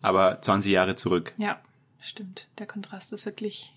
aber 0.00 0.40
20 0.40 0.70
Jahre 0.72 0.94
zurück. 0.94 1.34
Ja, 1.38 1.60
stimmt. 2.00 2.48
Der 2.58 2.66
Kontrast 2.66 3.12
ist 3.12 3.26
wirklich 3.26 3.76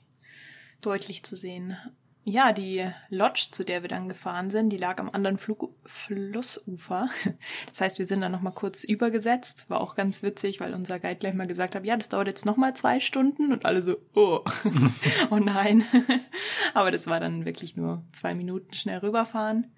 deutlich 0.81 1.23
zu 1.23 1.35
sehen. 1.35 1.75
Ja, 2.25 2.53
die 2.53 2.89
Lodge, 3.09 3.47
zu 3.51 3.65
der 3.65 3.81
wir 3.81 3.89
dann 3.89 4.07
gefahren 4.07 4.49
sind, 4.49 4.69
die 4.69 4.77
lag 4.77 4.97
am 4.99 5.09
anderen 5.09 5.37
Flug 5.37 5.75
Flussufer. 5.85 7.09
Das 7.69 7.81
heißt, 7.81 7.99
wir 7.99 8.05
sind 8.05 8.21
dann 8.21 8.31
nochmal 8.31 8.53
kurz 8.53 8.83
übergesetzt. 8.83 9.69
War 9.69 9.81
auch 9.81 9.95
ganz 9.95 10.23
witzig, 10.23 10.59
weil 10.59 10.73
unser 10.73 10.99
Guide 10.99 11.17
gleich 11.17 11.33
mal 11.33 11.47
gesagt 11.47 11.75
hat, 11.75 11.85
ja, 11.85 11.97
das 11.97 12.09
dauert 12.09 12.27
jetzt 12.27 12.45
nochmal 12.45 12.75
zwei 12.75 12.99
Stunden. 12.99 13.51
Und 13.51 13.65
alle 13.65 13.81
so, 13.81 13.97
oh, 14.15 14.39
oh 15.31 15.39
nein. 15.39 15.83
Aber 16.73 16.91
das 16.91 17.07
war 17.07 17.19
dann 17.19 17.45
wirklich 17.45 17.75
nur 17.75 18.03
zwei 18.13 18.33
Minuten 18.33 18.73
schnell 18.73 18.99
rüberfahren. 18.99 19.71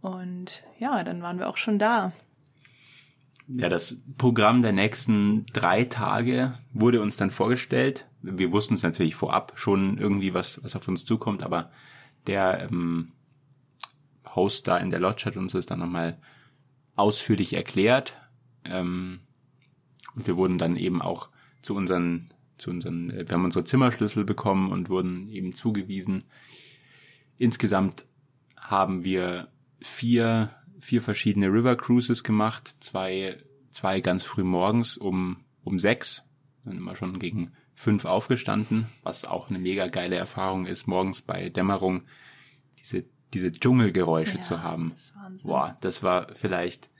Und 0.00 0.62
ja, 0.78 1.02
dann 1.02 1.22
waren 1.22 1.38
wir 1.38 1.48
auch 1.48 1.56
schon 1.56 1.78
da. 1.78 2.12
Ja, 3.48 3.68
das 3.68 3.96
Programm 4.18 4.62
der 4.62 4.72
nächsten 4.72 5.46
drei 5.54 5.84
Tage 5.84 6.52
wurde 6.72 7.00
uns 7.00 7.16
dann 7.16 7.30
vorgestellt. 7.30 8.06
Wir 8.22 8.52
wussten 8.52 8.74
es 8.74 8.82
natürlich 8.82 9.14
vorab 9.14 9.52
schon 9.56 9.98
irgendwie, 9.98 10.34
was, 10.34 10.62
was 10.64 10.74
auf 10.74 10.88
uns 10.88 11.04
zukommt, 11.04 11.42
aber 11.42 11.70
der 12.26 12.68
ähm, 12.68 13.12
Host 14.34 14.68
da 14.68 14.76
in 14.76 14.90
der 14.90 15.00
Lodge 15.00 15.24
hat 15.24 15.36
uns 15.36 15.52
das 15.52 15.66
dann 15.66 15.78
nochmal 15.78 16.18
ausführlich 16.96 17.54
erklärt. 17.54 18.20
Ähm, 18.64 19.20
und 20.14 20.26
wir 20.26 20.36
wurden 20.36 20.58
dann 20.58 20.76
eben 20.76 21.00
auch 21.00 21.28
zu 21.62 21.74
unseren, 21.74 22.32
zu 22.56 22.70
unseren, 22.70 23.10
äh, 23.10 23.28
wir 23.28 23.34
haben 23.34 23.44
unsere 23.44 23.64
Zimmerschlüssel 23.64 24.24
bekommen 24.24 24.72
und 24.72 24.88
wurden 24.88 25.28
eben 25.28 25.54
zugewiesen. 25.54 26.24
Insgesamt 27.38 28.04
haben 28.56 29.04
wir 29.04 29.48
vier, 29.80 30.50
vier 30.80 31.02
verschiedene 31.02 31.46
River 31.46 31.76
Cruises 31.76 32.24
gemacht, 32.24 32.74
zwei, 32.80 33.38
zwei 33.70 34.00
ganz 34.00 34.24
früh 34.24 34.42
morgens 34.42 34.96
um, 34.96 35.44
um 35.62 35.78
sechs, 35.78 36.24
dann 36.64 36.76
immer 36.76 36.96
schon 36.96 37.18
gegen 37.18 37.52
fünf 37.78 38.06
aufgestanden, 38.06 38.86
was 39.04 39.24
auch 39.24 39.50
eine 39.50 39.60
mega 39.60 39.86
geile 39.86 40.16
Erfahrung 40.16 40.66
ist, 40.66 40.88
morgens 40.88 41.22
bei 41.22 41.48
Dämmerung 41.48 42.02
diese, 42.80 43.04
diese 43.32 43.52
Dschungelgeräusche 43.52 44.38
Ja, 44.38 44.42
zu 44.42 44.64
haben. 44.64 44.90
das. 44.90 45.14
Boah, 45.44 45.76
das 45.80 46.02
war 46.02 46.34
vielleicht, 46.34 46.90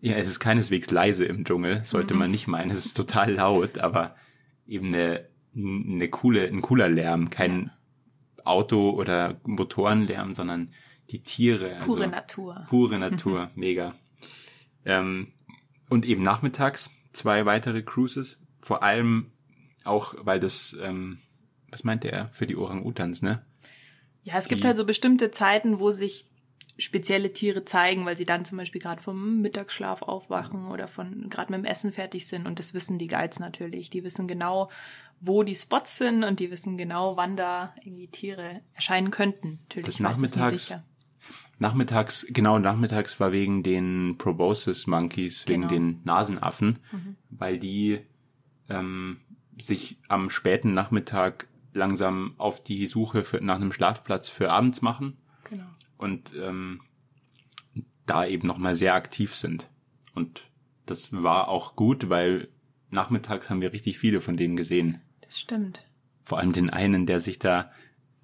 ja, 0.00 0.14
es 0.14 0.28
ist 0.30 0.40
keineswegs 0.40 0.90
leise 0.90 1.26
im 1.26 1.44
Dschungel, 1.44 1.84
sollte 1.84 2.14
man 2.14 2.30
nicht 2.30 2.48
meinen, 2.48 2.70
es 2.70 2.86
ist 2.86 2.94
total 2.94 3.32
laut, 3.32 3.76
aber 3.76 4.16
eben 4.66 4.86
eine, 4.86 5.28
eine 5.54 6.08
coole, 6.08 6.46
ein 6.46 6.62
cooler 6.62 6.88
Lärm, 6.88 7.28
kein 7.28 7.70
Auto- 8.42 8.92
oder 8.92 9.38
Motorenlärm, 9.44 10.32
sondern 10.32 10.72
die 11.10 11.22
Tiere. 11.22 11.76
Pure 11.84 12.04
also, 12.04 12.10
Natur. 12.10 12.66
Pure 12.70 12.98
Natur, 12.98 13.50
mega. 13.54 13.94
Ähm, 14.86 15.34
und 15.90 16.06
eben 16.06 16.22
nachmittags 16.22 16.90
zwei 17.12 17.44
weitere 17.44 17.82
Cruises, 17.82 18.42
vor 18.62 18.82
allem 18.82 19.31
auch, 19.84 20.14
weil 20.18 20.40
das, 20.40 20.76
ähm, 20.82 21.18
was 21.70 21.84
meint 21.84 22.04
er, 22.04 22.28
für 22.32 22.46
die 22.46 22.56
Orang-Utans, 22.56 23.22
ne? 23.22 23.44
Ja, 24.24 24.36
es 24.38 24.48
gibt 24.48 24.62
die- 24.62 24.66
halt 24.68 24.76
so 24.76 24.84
bestimmte 24.84 25.30
Zeiten, 25.30 25.80
wo 25.80 25.90
sich 25.90 26.26
spezielle 26.78 27.32
Tiere 27.32 27.64
zeigen, 27.64 28.06
weil 28.06 28.16
sie 28.16 28.24
dann 28.26 28.44
zum 28.44 28.56
Beispiel 28.58 28.80
gerade 28.80 29.02
vom 29.02 29.40
Mittagsschlaf 29.40 30.02
aufwachen 30.02 30.68
oder 30.68 30.88
von 30.88 31.28
gerade 31.28 31.52
mit 31.52 31.60
dem 31.60 31.64
Essen 31.64 31.92
fertig 31.92 32.26
sind. 32.26 32.46
Und 32.46 32.58
das 32.58 32.72
wissen 32.74 32.98
die 32.98 33.08
Guides 33.08 33.40
natürlich. 33.40 33.90
Die 33.90 34.04
wissen 34.04 34.26
genau, 34.26 34.70
wo 35.20 35.42
die 35.42 35.54
Spots 35.54 35.98
sind 35.98 36.24
und 36.24 36.40
die 36.40 36.50
wissen 36.50 36.76
genau, 36.78 37.16
wann 37.16 37.36
da 37.36 37.74
irgendwie 37.82 38.08
Tiere 38.08 38.62
erscheinen 38.74 39.10
könnten. 39.10 39.58
Natürlich 39.68 39.86
Das 39.86 40.00
nachmittags- 40.00 40.50
sicher. 40.66 40.84
Nachmittags, 41.58 42.26
genau, 42.30 42.58
nachmittags 42.58 43.20
war 43.20 43.30
wegen 43.32 43.62
den 43.62 44.16
Proboscis 44.18 44.86
Monkeys, 44.86 45.46
wegen 45.46 45.62
Genau. 45.62 45.72
den 45.72 46.00
Nasenaffen, 46.04 46.78
weil 47.30 47.58
die 47.58 48.00
ähm, 48.68 49.20
sich 49.66 49.98
am 50.08 50.30
späten 50.30 50.74
Nachmittag 50.74 51.48
langsam 51.72 52.34
auf 52.38 52.62
die 52.62 52.86
Suche 52.86 53.24
für, 53.24 53.40
nach 53.42 53.56
einem 53.56 53.72
Schlafplatz 53.72 54.28
für 54.28 54.50
abends 54.50 54.82
machen 54.82 55.16
Genau. 55.48 55.64
und 55.98 56.32
ähm, 56.36 56.80
da 58.06 58.26
eben 58.26 58.46
nochmal 58.46 58.74
sehr 58.74 58.94
aktiv 58.94 59.34
sind. 59.34 59.68
Und 60.14 60.42
das 60.86 61.22
war 61.22 61.48
auch 61.48 61.76
gut, 61.76 62.08
weil 62.10 62.48
nachmittags 62.90 63.48
haben 63.48 63.60
wir 63.60 63.72
richtig 63.72 63.98
viele 63.98 64.20
von 64.20 64.36
denen 64.36 64.56
gesehen. 64.56 65.00
Das 65.22 65.40
stimmt. 65.40 65.86
Vor 66.24 66.38
allem 66.38 66.52
den 66.52 66.68
einen, 66.70 67.06
der 67.06 67.20
sich 67.20 67.38
da 67.38 67.70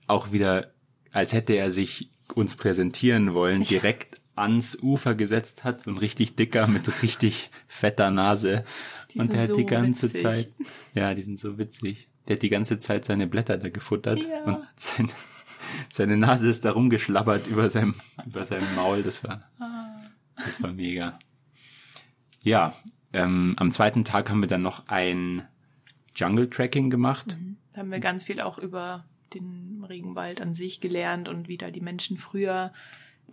auch 0.06 0.32
wieder, 0.32 0.72
als 1.12 1.32
hätte 1.32 1.54
er 1.54 1.70
sich 1.70 2.10
uns 2.34 2.54
präsentieren 2.56 3.32
wollen, 3.34 3.62
direkt 3.62 4.17
ans 4.40 4.76
Ufer 4.82 5.14
gesetzt 5.14 5.64
hat, 5.64 5.82
so 5.84 5.90
ein 5.90 5.98
richtig 5.98 6.36
dicker 6.36 6.66
mit 6.66 7.02
richtig 7.02 7.50
fetter 7.66 8.10
Nase. 8.10 8.64
Die 9.12 9.18
und 9.18 9.32
der 9.32 9.42
hat 9.42 9.48
so 9.48 9.56
die 9.56 9.66
ganze 9.66 10.08
witzig. 10.08 10.22
Zeit, 10.22 10.52
ja, 10.94 11.14
die 11.14 11.22
sind 11.22 11.38
so 11.38 11.58
witzig. 11.58 12.08
Der 12.26 12.36
hat 12.36 12.42
die 12.42 12.50
ganze 12.50 12.78
Zeit 12.78 13.04
seine 13.04 13.26
Blätter 13.26 13.56
da 13.58 13.68
gefuttert 13.70 14.20
Ja. 14.22 14.44
und 14.44 14.58
sein, 14.76 15.10
seine 15.90 16.16
Nase 16.16 16.48
ist 16.48 16.64
da 16.64 16.72
rumgeschlabbert 16.72 17.46
über 17.46 17.68
seinem, 17.70 17.94
über 18.26 18.44
seinem 18.44 18.74
Maul. 18.74 19.02
Das 19.02 19.24
war, 19.24 19.42
das 20.36 20.62
war 20.62 20.72
mega. 20.72 21.18
Ja, 22.42 22.74
ähm, 23.12 23.54
am 23.58 23.72
zweiten 23.72 24.04
Tag 24.04 24.30
haben 24.30 24.40
wir 24.42 24.48
dann 24.48 24.62
noch 24.62 24.86
ein 24.88 25.42
Jungle 26.14 26.48
Tracking 26.50 26.90
gemacht. 26.90 27.36
Da 27.72 27.80
haben 27.80 27.90
wir 27.90 28.00
ganz 28.00 28.22
viel 28.24 28.40
auch 28.40 28.58
über 28.58 29.04
den 29.34 29.84
Regenwald 29.88 30.40
an 30.40 30.54
sich 30.54 30.80
gelernt 30.80 31.28
und 31.28 31.48
wie 31.48 31.58
da 31.58 31.70
die 31.70 31.80
Menschen 31.80 32.16
früher 32.18 32.72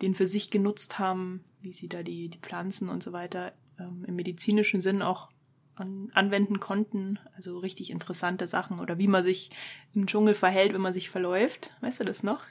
den 0.01 0.15
für 0.15 0.27
sich 0.27 0.51
genutzt 0.51 0.99
haben, 0.99 1.43
wie 1.61 1.71
sie 1.71 1.87
da 1.87 2.03
die, 2.03 2.29
die 2.29 2.39
Pflanzen 2.39 2.89
und 2.89 3.01
so 3.01 3.13
weiter 3.13 3.53
ähm, 3.79 4.03
im 4.07 4.15
medizinischen 4.15 4.81
Sinn 4.81 5.01
auch 5.01 5.29
an, 5.75 6.09
anwenden 6.13 6.59
konnten. 6.59 7.19
Also 7.35 7.59
richtig 7.59 7.89
interessante 7.89 8.47
Sachen. 8.47 8.79
Oder 8.79 8.97
wie 8.97 9.07
man 9.07 9.23
sich 9.23 9.51
im 9.93 10.07
Dschungel 10.07 10.35
verhält, 10.35 10.73
wenn 10.73 10.81
man 10.81 10.93
sich 10.93 11.09
verläuft. 11.09 11.71
Weißt 11.81 11.99
du 11.99 12.03
das 12.03 12.23
noch? 12.23 12.45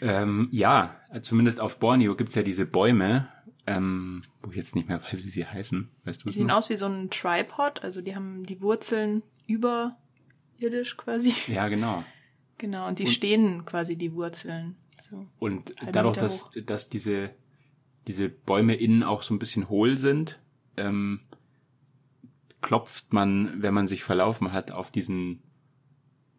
Ähm, 0.00 0.48
ja, 0.50 0.96
zumindest 1.22 1.60
auf 1.60 1.78
Borneo 1.78 2.14
gibt's 2.16 2.34
ja 2.34 2.42
diese 2.42 2.66
Bäume, 2.66 3.28
ähm, 3.66 4.22
wo 4.42 4.50
ich 4.50 4.56
jetzt 4.56 4.74
nicht 4.74 4.88
mehr 4.88 5.02
weiß, 5.02 5.24
wie 5.24 5.28
sie 5.30 5.46
heißen. 5.46 5.88
Weißt 6.04 6.22
du 6.22 6.28
Die 6.28 6.34
sehen 6.34 6.48
noch? 6.48 6.56
aus 6.56 6.68
wie 6.68 6.76
so 6.76 6.86
ein 6.86 7.08
Tripod. 7.10 7.82
Also 7.82 8.02
die 8.02 8.14
haben 8.14 8.44
die 8.44 8.60
Wurzeln 8.60 9.22
überirdisch 9.46 10.96
quasi. 10.96 11.34
Ja, 11.46 11.68
genau. 11.68 12.04
Genau, 12.58 12.88
und 12.88 12.98
die 12.98 13.04
und, 13.04 13.10
stehen 13.10 13.64
quasi 13.64 13.96
die 13.96 14.12
Wurzeln. 14.14 14.76
So 15.00 15.26
und 15.38 15.74
dadurch, 15.92 16.16
dass, 16.16 16.50
dass 16.64 16.88
diese, 16.88 17.30
diese 18.06 18.28
Bäume 18.28 18.74
innen 18.74 19.02
auch 19.02 19.22
so 19.22 19.34
ein 19.34 19.38
bisschen 19.38 19.68
hohl 19.68 19.98
sind, 19.98 20.38
ähm, 20.76 21.20
klopft 22.60 23.12
man, 23.12 23.62
wenn 23.62 23.74
man 23.74 23.86
sich 23.86 24.02
verlaufen 24.02 24.52
hat, 24.52 24.70
auf 24.70 24.90
diesen, 24.90 25.42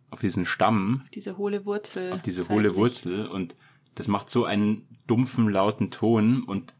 auf 0.09 0.19
diesen 0.19 0.45
Stamm. 0.45 1.01
Auf 1.05 1.11
diese 1.11 1.37
hohle 1.37 1.65
Wurzel. 1.65 2.11
Auf 2.11 2.21
diese 2.21 2.41
zeitlich. 2.41 2.55
hohle 2.55 2.75
Wurzel 2.75 3.27
und 3.27 3.55
das 3.95 4.07
macht 4.07 4.29
so 4.29 4.45
einen 4.45 4.87
dumpfen, 5.07 5.49
lauten 5.49 5.89
Ton 5.89 6.43
und 6.43 6.73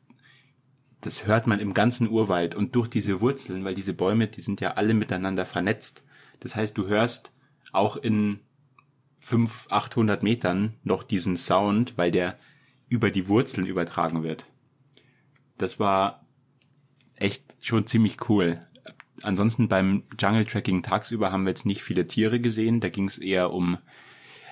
das 1.01 1.27
hört 1.27 1.47
man 1.47 1.59
im 1.59 1.73
ganzen 1.73 2.09
Urwald 2.09 2.55
und 2.55 2.75
durch 2.75 2.87
diese 2.87 3.21
Wurzeln, 3.21 3.63
weil 3.63 3.73
diese 3.73 3.93
Bäume, 3.93 4.27
die 4.27 4.41
sind 4.41 4.61
ja 4.61 4.73
alle 4.73 4.93
miteinander 4.93 5.45
vernetzt. 5.45 6.03
Das 6.39 6.55
heißt, 6.55 6.77
du 6.77 6.87
hörst 6.87 7.31
auch 7.71 7.97
in 7.97 8.39
fünf, 9.19 9.67
achthundert 9.69 10.23
Metern 10.23 10.73
noch 10.83 11.03
diesen 11.03 11.37
Sound, 11.37 11.97
weil 11.97 12.11
der 12.11 12.37
über 12.89 13.11
die 13.11 13.27
Wurzeln 13.27 13.67
übertragen 13.67 14.23
wird. 14.23 14.45
Das 15.57 15.79
war 15.79 16.25
echt 17.15 17.55
schon 17.61 17.87
ziemlich 17.87 18.29
cool. 18.29 18.61
Ansonsten 19.23 19.67
beim 19.67 20.03
Jungle 20.19 20.45
Tracking 20.45 20.83
tagsüber 20.83 21.31
haben 21.31 21.43
wir 21.43 21.49
jetzt 21.49 21.65
nicht 21.65 21.81
viele 21.81 22.07
Tiere 22.07 22.39
gesehen. 22.39 22.79
Da 22.79 22.89
ging 22.89 23.07
es 23.07 23.17
eher 23.17 23.51
um, 23.51 23.77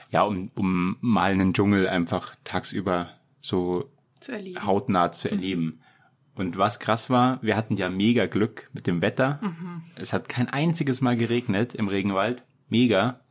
ja, 0.10 0.24
um, 0.24 0.52
um 0.56 0.98
mal 1.02 1.32
einen 1.32 1.54
Dschungel 1.54 1.88
einfach 1.88 2.36
tagsüber 2.44 3.12
so 3.40 3.90
zu 4.20 4.34
hautnah 4.66 5.12
zu 5.12 5.28
mhm. 5.28 5.34
erleben. 5.34 5.66
Mhm. 5.66 5.80
Und 6.36 6.58
was 6.58 6.80
krass 6.80 7.10
war, 7.10 7.42
wir 7.42 7.56
hatten 7.56 7.78
ja 7.78 7.90
mega 7.90 8.26
Glück 8.26 8.70
mit 8.74 8.88
dem 8.88 9.02
Wetter. 9.02 9.40
Mhm. 9.42 9.84
Es 9.96 10.12
hat 10.12 10.28
kein 10.28 10.50
einziges 10.50 11.00
Mal 11.00 11.16
geregnet 11.16 11.76
im 11.76 11.88
Regenwald. 11.88 12.44
Mega. 12.68 13.22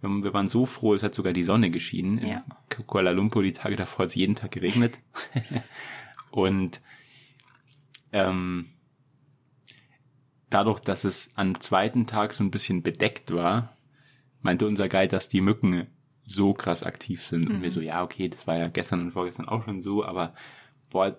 Wir 0.00 0.32
waren 0.32 0.46
so 0.46 0.64
froh, 0.64 0.94
es 0.94 1.02
hat 1.02 1.14
sogar 1.14 1.32
die 1.32 1.42
Sonne 1.42 1.70
geschienen. 1.70 2.18
In 2.18 2.28
ja. 2.28 2.44
Kuala 2.86 3.10
Lumpur 3.10 3.42
die 3.42 3.52
Tage 3.52 3.76
davor 3.76 4.04
hat 4.04 4.10
es 4.10 4.14
jeden 4.14 4.36
Tag 4.36 4.52
geregnet. 4.52 4.98
und 6.30 6.80
ähm, 8.12 8.66
dadurch, 10.50 10.80
dass 10.80 11.04
es 11.04 11.32
am 11.36 11.60
zweiten 11.60 12.06
Tag 12.06 12.32
so 12.32 12.44
ein 12.44 12.50
bisschen 12.50 12.82
bedeckt 12.82 13.32
war, 13.32 13.76
meinte 14.40 14.66
unser 14.66 14.88
Guide, 14.88 15.08
dass 15.08 15.28
die 15.28 15.40
Mücken 15.40 15.88
so 16.22 16.54
krass 16.54 16.82
aktiv 16.82 17.26
sind. 17.26 17.48
Mhm. 17.48 17.56
Und 17.56 17.62
wir 17.62 17.70
mhm. 17.70 17.74
so, 17.74 17.80
ja, 17.80 18.02
okay, 18.02 18.28
das 18.28 18.46
war 18.46 18.56
ja 18.56 18.68
gestern 18.68 19.00
und 19.00 19.12
vorgestern 19.12 19.48
auch 19.48 19.64
schon 19.64 19.82
so, 19.82 20.04
aber 20.04 20.34
boah, 20.90 21.18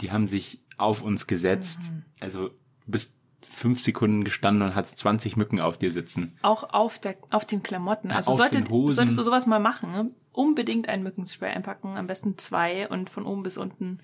die 0.00 0.12
haben 0.12 0.26
sich 0.26 0.62
auf 0.76 1.02
uns 1.02 1.26
gesetzt. 1.26 1.92
Mhm. 1.92 2.04
Also 2.20 2.48
du 2.48 2.56
bist 2.86 3.19
fünf 3.46 3.80
Sekunden 3.80 4.24
gestanden 4.24 4.62
und 4.62 4.74
hattest 4.74 4.98
20 4.98 5.36
Mücken 5.36 5.60
auf 5.60 5.78
dir 5.78 5.92
sitzen. 5.92 6.36
Auch 6.42 6.72
auf 6.72 6.98
der, 6.98 7.16
auf 7.30 7.44
den 7.44 7.62
Klamotten. 7.62 8.10
Also 8.10 8.32
ja, 8.32 8.36
solltet, 8.36 8.68
solltest 8.68 9.18
du 9.18 9.22
sowas 9.22 9.46
mal 9.46 9.60
machen, 9.60 9.92
ne? 9.92 10.10
unbedingt 10.32 10.88
ein 10.88 11.02
Mückenspray 11.02 11.50
einpacken, 11.50 11.96
am 11.96 12.06
besten 12.06 12.38
zwei 12.38 12.88
und 12.88 13.10
von 13.10 13.24
oben 13.24 13.42
bis 13.42 13.58
unten 13.58 13.98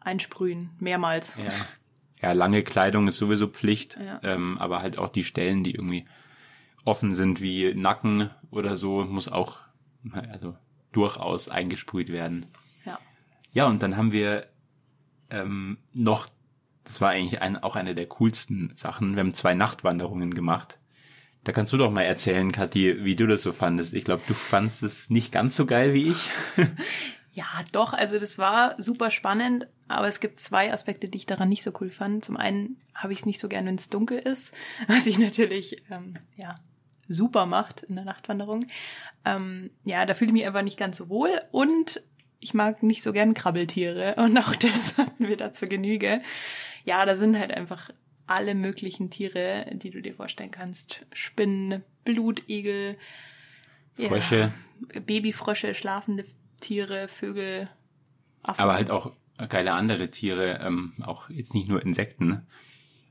einsprühen, 0.00 0.70
mehrmals. 0.78 1.36
Ja 1.36 1.52
ja, 2.22 2.32
lange 2.32 2.62
Kleidung 2.62 3.08
ist 3.08 3.16
sowieso 3.16 3.48
Pflicht, 3.48 3.98
ja. 3.98 4.20
ähm, 4.22 4.58
aber 4.58 4.82
halt 4.82 4.98
auch 4.98 5.08
die 5.08 5.24
Stellen, 5.24 5.64
die 5.64 5.74
irgendwie 5.74 6.04
offen 6.84 7.12
sind, 7.12 7.40
wie 7.40 7.74
Nacken 7.74 8.30
oder 8.50 8.76
so, 8.76 9.04
muss 9.04 9.28
auch 9.28 9.58
also 10.12 10.56
durchaus 10.92 11.48
eingesprüht 11.48 12.10
werden. 12.10 12.46
Ja. 12.84 12.98
Ja, 13.52 13.66
und 13.66 13.82
dann 13.82 13.96
haben 13.96 14.12
wir 14.12 14.46
ähm, 15.30 15.78
noch, 15.92 16.28
das 16.84 17.00
war 17.00 17.10
eigentlich 17.10 17.40
ein, 17.42 17.56
auch 17.62 17.76
eine 17.76 17.94
der 17.94 18.06
coolsten 18.06 18.72
Sachen, 18.74 19.14
wir 19.14 19.20
haben 19.20 19.34
zwei 19.34 19.54
Nachtwanderungen 19.54 20.34
gemacht. 20.34 20.78
Da 21.44 21.52
kannst 21.52 21.72
du 21.72 21.78
doch 21.78 21.90
mal 21.90 22.02
erzählen, 22.02 22.52
Kathi, 22.52 23.02
wie 23.04 23.16
du 23.16 23.26
das 23.26 23.42
so 23.42 23.52
fandest. 23.52 23.94
Ich 23.94 24.04
glaube, 24.04 24.22
du 24.26 24.34
fandest 24.34 24.82
es 24.82 25.08
nicht 25.08 25.32
ganz 25.32 25.56
so 25.56 25.64
geil 25.64 25.94
wie 25.94 26.10
ich. 26.10 26.28
Ja, 27.32 27.46
doch, 27.72 27.92
also 27.92 28.18
das 28.18 28.38
war 28.38 28.74
super 28.82 29.10
spannend, 29.10 29.68
aber 29.86 30.08
es 30.08 30.18
gibt 30.18 30.40
zwei 30.40 30.72
Aspekte, 30.72 31.08
die 31.08 31.18
ich 31.18 31.26
daran 31.26 31.48
nicht 31.48 31.62
so 31.62 31.72
cool 31.80 31.90
fand. 31.90 32.24
Zum 32.24 32.36
einen 32.36 32.76
habe 32.92 33.12
ich 33.12 33.20
es 33.20 33.26
nicht 33.26 33.38
so 33.38 33.48
gern, 33.48 33.66
wenn 33.66 33.76
es 33.76 33.88
dunkel 33.88 34.18
ist, 34.18 34.52
was 34.88 35.06
ich 35.06 35.18
natürlich 35.18 35.82
ähm, 35.90 36.14
ja 36.36 36.56
super 37.06 37.46
macht 37.46 37.82
in 37.84 37.94
der 37.94 38.04
Nachtwanderung. 38.04 38.66
Ähm, 39.24 39.70
ja, 39.84 40.06
da 40.06 40.14
fühle 40.14 40.30
ich 40.30 40.32
mich 40.32 40.46
einfach 40.46 40.62
nicht 40.62 40.78
ganz 40.78 40.96
so 40.96 41.08
wohl 41.08 41.40
und 41.52 42.02
ich 42.40 42.54
mag 42.54 42.82
nicht 42.82 43.02
so 43.02 43.12
gern 43.12 43.34
Krabbeltiere 43.34 44.14
und 44.18 44.36
auch 44.38 44.56
das 44.56 44.98
hatten 44.98 45.28
wir 45.28 45.36
da 45.36 45.52
zur 45.52 45.68
Genüge. 45.68 46.20
Ja, 46.84 47.04
da 47.06 47.16
sind 47.16 47.38
halt 47.38 47.52
einfach 47.52 47.90
alle 48.26 48.54
möglichen 48.54 49.10
Tiere, 49.10 49.66
die 49.72 49.90
du 49.90 50.00
dir 50.00 50.14
vorstellen 50.14 50.50
kannst. 50.50 51.04
Spinnen, 51.12 51.84
Blutegel, 52.04 52.96
Frösche, 53.96 54.52
ja, 54.94 55.00
Babyfrösche, 55.00 55.74
schlafende 55.74 56.24
Tiere, 56.60 57.08
Vögel, 57.08 57.68
Affen. 58.42 58.62
Aber 58.62 58.74
halt 58.74 58.90
auch 58.90 59.12
geile 59.48 59.72
andere 59.72 60.10
Tiere, 60.10 60.60
ähm, 60.62 60.92
auch 61.02 61.28
jetzt 61.28 61.54
nicht 61.54 61.68
nur 61.68 61.84
Insekten. 61.84 62.28
Ne? 62.28 62.46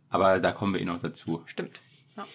Aber 0.09 0.39
da 0.39 0.51
kommen 0.51 0.73
wir 0.73 0.81
eh 0.81 0.85
noch 0.85 1.01
dazu. 1.01 1.43
Stimmt. 1.45 1.79
Ja. 2.15 2.27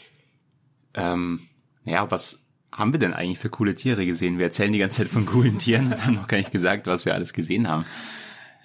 Ähm, 0.94 1.48
ja, 1.84 2.10
was 2.10 2.43
haben 2.76 2.92
wir 2.92 3.00
denn 3.00 3.14
eigentlich 3.14 3.38
für 3.38 3.50
coole 3.50 3.74
Tiere 3.74 4.04
gesehen? 4.04 4.38
Wir 4.38 4.46
erzählen 4.46 4.72
die 4.72 4.78
ganze 4.78 4.98
Zeit 4.98 5.08
von 5.08 5.26
coolen 5.26 5.58
Tieren 5.58 5.86
und 5.86 6.04
haben 6.04 6.14
noch 6.14 6.28
gar 6.28 6.38
nicht 6.38 6.52
gesagt, 6.52 6.86
was 6.86 7.04
wir 7.04 7.14
alles 7.14 7.32
gesehen 7.32 7.68
haben. 7.68 7.86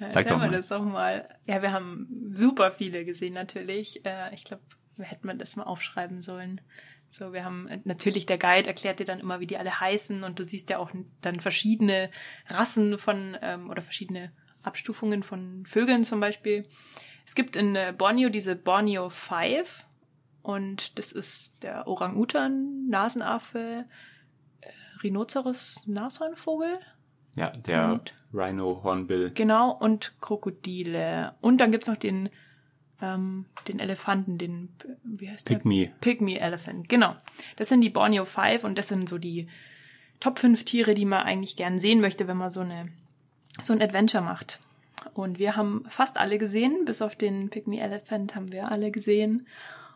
Sag 0.10 0.28
doch 0.28 0.38
mal. 0.38 0.50
das 0.50 0.70
doch 0.70 0.84
mal. 0.84 1.28
Ja, 1.46 1.62
wir 1.62 1.74
haben 1.74 2.32
super 2.34 2.72
viele 2.72 3.04
gesehen 3.06 3.34
natürlich. 3.34 4.06
Äh, 4.06 4.34
ich 4.34 4.46
glaube, 4.46 4.64
wir 4.96 5.06
hätten 5.06 5.38
das 5.38 5.56
mal 5.58 5.64
aufschreiben 5.64 6.22
sollen. 6.22 6.62
So, 7.12 7.34
wir 7.34 7.44
haben 7.44 7.68
natürlich 7.86 8.26
der 8.26 8.38
Guide 8.38 8.68
erklärt 8.68 9.00
dir 9.00 9.06
dann 9.06 9.20
immer, 9.20 9.40
wie 9.40 9.48
die 9.48 9.58
alle 9.58 9.80
heißen 9.80 10.24
und 10.24 10.38
du 10.40 10.44
siehst 10.44 10.70
ja 10.70 10.78
auch 10.78 10.92
dann 11.22 11.40
verschiedene 11.40 12.12
Rassen 12.48 12.98
von 12.98 13.36
ähm, 13.42 13.70
oder 13.70 13.82
verschiedene 13.82 14.32
Abstufungen 14.62 15.24
von 15.24 15.66
Vögeln 15.66 16.04
zum 16.04 16.20
Beispiel. 16.20 16.68
Es 17.26 17.36
gibt 17.36 17.56
in 17.56 17.76
äh, 17.76 17.94
Borneo 17.98 18.30
diese 18.30 18.56
Borneo 18.56 19.10
5 19.10 19.86
und 20.42 20.98
das 20.98 21.12
ist 21.12 21.64
der 21.64 21.88
Orang-Utan, 21.88 22.88
Nasenaffe, 22.88 23.86
äh, 24.62 24.70
Rhinoceros, 25.04 25.84
Nashornvogel. 25.88 26.80
Ja, 27.36 27.52
der 27.52 27.94
und, 27.94 28.14
Rhino 28.34 28.82
Hornbill. 28.84 29.32
Genau, 29.32 29.72
und 29.72 30.14
Krokodile. 30.20 31.36
Und 31.42 31.60
dann 31.60 31.72
gibt's 31.72 31.88
noch 31.88 31.96
den 31.96 32.30
ähm, 33.02 33.46
den 33.68 33.80
Elefanten, 33.80 34.38
den, 34.38 34.70
wie 35.04 35.30
heißt 35.30 35.48
Pygmy. 35.48 35.88
der? 35.88 35.94
Pygmy 36.02 36.36
Elephant, 36.36 36.90
genau. 36.90 37.16
Das 37.56 37.70
sind 37.70 37.82
die 37.82 37.90
Borneo 37.90 38.26
5 38.26 38.64
und 38.64 38.78
das 38.78 38.88
sind 38.88 39.08
so 39.08 39.18
die 39.18 39.48
Top 40.20 40.40
5 40.40 40.66
Tiere, 40.66 40.94
die 40.94 41.06
man 41.06 41.24
eigentlich 41.24 41.56
gern 41.56 41.80
sehen 41.80 42.02
möchte, 42.02 42.28
wenn 42.28 42.38
man 42.38 42.50
so 42.50 42.62
eine, 42.62 42.90
so 43.60 43.74
ein 43.74 43.82
Adventure 43.82 44.24
macht. 44.24 44.60
Und 45.14 45.40
wir 45.40 45.56
haben 45.56 45.86
fast 45.88 46.18
alle 46.18 46.38
gesehen, 46.38 46.84
bis 46.86 47.02
auf 47.02 47.16
den 47.16 47.50
Pygmy 47.50 47.80
Elephant 47.80 48.36
haben 48.36 48.52
wir 48.52 48.70
alle 48.70 48.92
gesehen. 48.92 49.48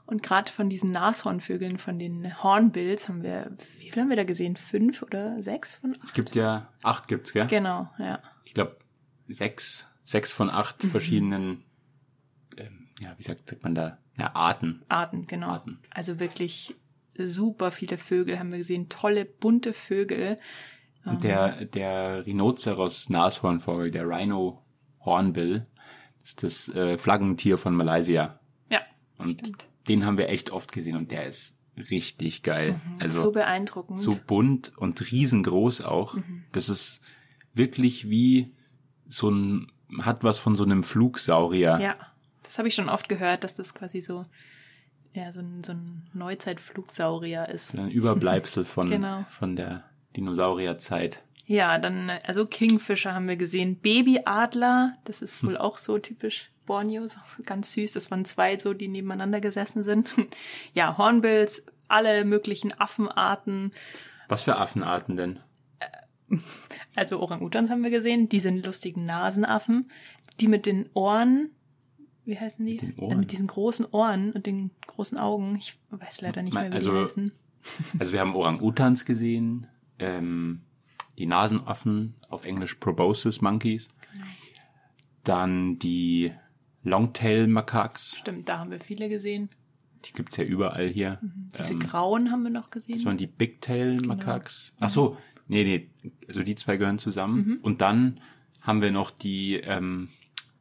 Und 0.05 0.21
gerade 0.21 0.51
von 0.51 0.69
diesen 0.69 0.91
Nashornvögeln, 0.91 1.77
von 1.77 1.97
den 1.97 2.43
Hornbills 2.43 3.07
haben 3.07 3.23
wir, 3.23 3.55
wie 3.79 3.89
viel 3.89 4.01
haben 4.01 4.09
wir 4.09 4.17
da 4.17 4.25
gesehen? 4.25 4.57
Fünf 4.57 5.01
oder 5.01 5.41
sechs 5.41 5.75
von 5.75 5.93
acht? 5.93 6.03
Es 6.03 6.13
gibt 6.13 6.35
ja, 6.35 6.69
acht 6.83 7.07
gibt's, 7.07 7.31
gell? 7.31 7.47
Genau, 7.47 7.89
ja. 7.97 8.19
Ich 8.43 8.53
glaube, 8.53 8.77
sechs, 9.29 9.87
sechs 10.03 10.33
von 10.33 10.49
acht 10.49 10.83
mhm. 10.83 10.89
verschiedenen 10.89 11.63
ähm, 12.57 12.83
ja, 12.99 13.13
wie 13.17 13.23
sagt, 13.23 13.49
sagt 13.49 13.63
man 13.63 13.75
da? 13.75 13.97
Ja, 14.17 14.35
Arten. 14.35 14.83
Arten, 14.89 15.25
genau. 15.27 15.47
Arten. 15.47 15.79
Also 15.89 16.19
wirklich 16.19 16.75
super 17.17 17.71
viele 17.71 17.97
Vögel 17.97 18.39
haben 18.39 18.51
wir 18.51 18.59
gesehen, 18.59 18.89
tolle, 18.89 19.25
bunte 19.25 19.73
Vögel. 19.73 20.39
Und 21.05 21.23
der, 21.23 21.61
ähm, 21.61 21.71
der 21.71 22.25
Rhinoceros-Nashornvogel, 22.25 23.91
der 23.91 24.07
Rhino 24.07 24.63
Hornbill, 25.01 25.65
ist 26.23 26.43
das 26.43 26.69
äh, 26.69 26.97
Flaggentier 26.97 27.57
von 27.57 27.75
Malaysia. 27.75 28.39
Ja. 28.69 28.81
Und 29.17 29.39
stimmt. 29.39 29.67
Den 29.87 30.05
haben 30.05 30.17
wir 30.17 30.29
echt 30.29 30.51
oft 30.51 30.71
gesehen 30.71 30.95
und 30.95 31.11
der 31.11 31.25
ist 31.25 31.59
richtig 31.77 32.43
geil. 32.43 32.73
Mhm, 32.73 33.01
also 33.01 33.21
so 33.21 33.31
beeindruckend. 33.31 33.99
So 33.99 34.17
bunt 34.27 34.77
und 34.77 35.11
riesengroß 35.11 35.81
auch. 35.81 36.15
Mhm. 36.15 36.43
Das 36.51 36.69
ist 36.69 37.01
wirklich 37.53 38.09
wie 38.09 38.53
so 39.07 39.29
ein, 39.29 39.71
hat 40.01 40.23
was 40.23 40.39
von 40.39 40.55
so 40.55 40.63
einem 40.63 40.83
Flugsaurier. 40.83 41.79
Ja. 41.79 41.95
Das 42.43 42.57
habe 42.57 42.67
ich 42.67 42.75
schon 42.75 42.89
oft 42.89 43.09
gehört, 43.09 43.43
dass 43.43 43.55
das 43.55 43.73
quasi 43.73 44.01
so, 44.01 44.25
ja, 45.13 45.31
so 45.31 45.39
ein, 45.39 45.63
so 45.63 45.71
ein 45.71 46.03
Neuzeitflugsaurier 46.13 47.49
ist. 47.49 47.75
Ein 47.75 47.89
Überbleibsel 47.89 48.65
von, 48.65 48.89
genau. 48.89 49.25
von 49.29 49.55
der 49.55 49.83
Dinosaurierzeit. 50.15 51.23
Ja, 51.45 51.77
dann, 51.77 52.09
also 52.09 52.45
Kingfisher 52.45 53.13
haben 53.13 53.27
wir 53.27 53.35
gesehen. 53.35 53.77
Babyadler, 53.77 54.97
das 55.03 55.21
ist 55.21 55.43
wohl 55.43 55.57
auch 55.57 55.77
so 55.77 55.97
typisch 55.97 56.51
Borneo, 56.65 57.05
so 57.07 57.19
ganz 57.45 57.73
süß. 57.73 57.93
Das 57.93 58.11
waren 58.11 58.25
zwei 58.25 58.57
so, 58.57 58.73
die 58.73 58.87
nebeneinander 58.87 59.41
gesessen 59.41 59.83
sind. 59.83 60.09
ja, 60.73 60.97
Hornbills, 60.97 61.65
alle 61.87 62.25
möglichen 62.25 62.79
Affenarten. 62.79 63.71
Was 64.27 64.43
für 64.43 64.57
Affenarten 64.57 65.17
denn? 65.17 65.39
Also 66.95 67.19
Orang-Utans 67.19 67.69
haben 67.69 67.83
wir 67.83 67.91
gesehen, 67.91 68.29
die 68.29 68.39
sind 68.39 68.65
lustigen 68.65 69.05
Nasenaffen, 69.05 69.91
die 70.39 70.47
mit 70.47 70.65
den 70.65 70.89
Ohren 70.93 71.51
wie 72.25 72.39
heißen 72.39 72.65
die? 72.65 72.79
Mit, 72.81 72.99
äh, 72.99 73.15
mit 73.15 73.31
diesen 73.31 73.47
großen 73.47 73.85
Ohren 73.91 74.31
und 74.31 74.45
den 74.45 74.71
großen 74.87 75.17
Augen. 75.17 75.57
Ich 75.57 75.77
weiß 75.89 76.21
leider 76.21 76.41
nicht 76.41 76.53
mehr, 76.53 76.69
wie 76.69 76.75
also, 76.75 76.91
die 76.91 76.97
heißen. 77.03 77.33
Also 77.99 78.11
wir 78.11 78.19
haben 78.19 78.35
Orang-Utans 78.35 79.05
gesehen, 79.05 79.67
ähm, 79.97 80.61
die 81.17 81.25
Nasenaffen, 81.25 82.15
auf 82.27 82.43
Englisch 82.43 82.75
Proboscis 82.75 83.41
Monkeys. 83.41 83.89
Dann 85.23 85.79
die 85.79 86.33
Longtail 86.83 87.47
Macaques, 87.47 88.15
Stimmt, 88.19 88.49
da 88.49 88.59
haben 88.59 88.71
wir 88.71 88.79
viele 88.79 89.09
gesehen. 89.09 89.49
die 90.05 90.13
gibt's 90.13 90.35
ja 90.37 90.43
überall 90.43 90.87
hier. 90.87 91.19
Diese 91.57 91.73
Ähm, 91.73 91.79
grauen 91.79 92.31
haben 92.31 92.43
wir 92.43 92.49
noch 92.51 92.69
das 92.69 92.85
gesehen. 92.87 93.05
waren 93.05 93.17
die 93.17 93.27
Bigtail 93.27 94.01
Macaques. 94.01 94.75
Ach 94.79 94.89
so, 94.89 95.17
nee, 95.47 95.63
nee, 95.63 96.11
also 96.27 96.43
die 96.43 96.55
zwei 96.55 96.77
gehören 96.77 96.99
zusammen. 96.99 97.59
Und 97.61 97.81
dann 97.81 98.19
haben 98.61 98.81
wir 98.81 98.91
noch 98.91 99.11
die 99.11 99.55
ähm, 99.55 100.09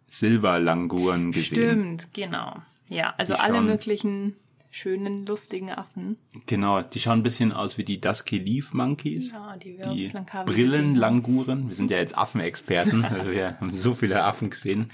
Silberlanguren 0.08 1.32
gesehen. 1.32 1.56
Stimmt, 1.98 2.14
genau. 2.14 2.56
Ja, 2.88 3.14
also 3.18 3.34
Die 3.34 3.40
alle 3.40 3.54
schauen- 3.54 3.66
möglichen 3.66 4.34
schönen, 4.70 5.26
lustigen 5.26 5.70
Affen. 5.70 6.16
Genau, 6.46 6.80
die 6.82 7.00
schauen 7.00 7.20
ein 7.20 7.22
bisschen 7.22 7.52
aus 7.52 7.76
wie 7.78 7.84
die 7.84 8.00
Dusky 8.00 8.38
Leaf 8.38 8.72
Monkeys. 8.72 9.32
Ja, 9.32 9.56
die 9.56 9.76
wir 9.78 9.86
die. 9.92 10.12
Brillenlanguren. 10.46 11.68
Wir 11.68 11.74
sind 11.74 11.90
ja 11.90 11.98
jetzt 11.98 12.16
Affenexperten, 12.16 13.04
also 13.04 13.30
wir 13.30 13.58
haben 13.60 13.74
so 13.74 13.94
viele 13.94 14.22
Affen 14.24 14.50
gesehen. 14.50 14.90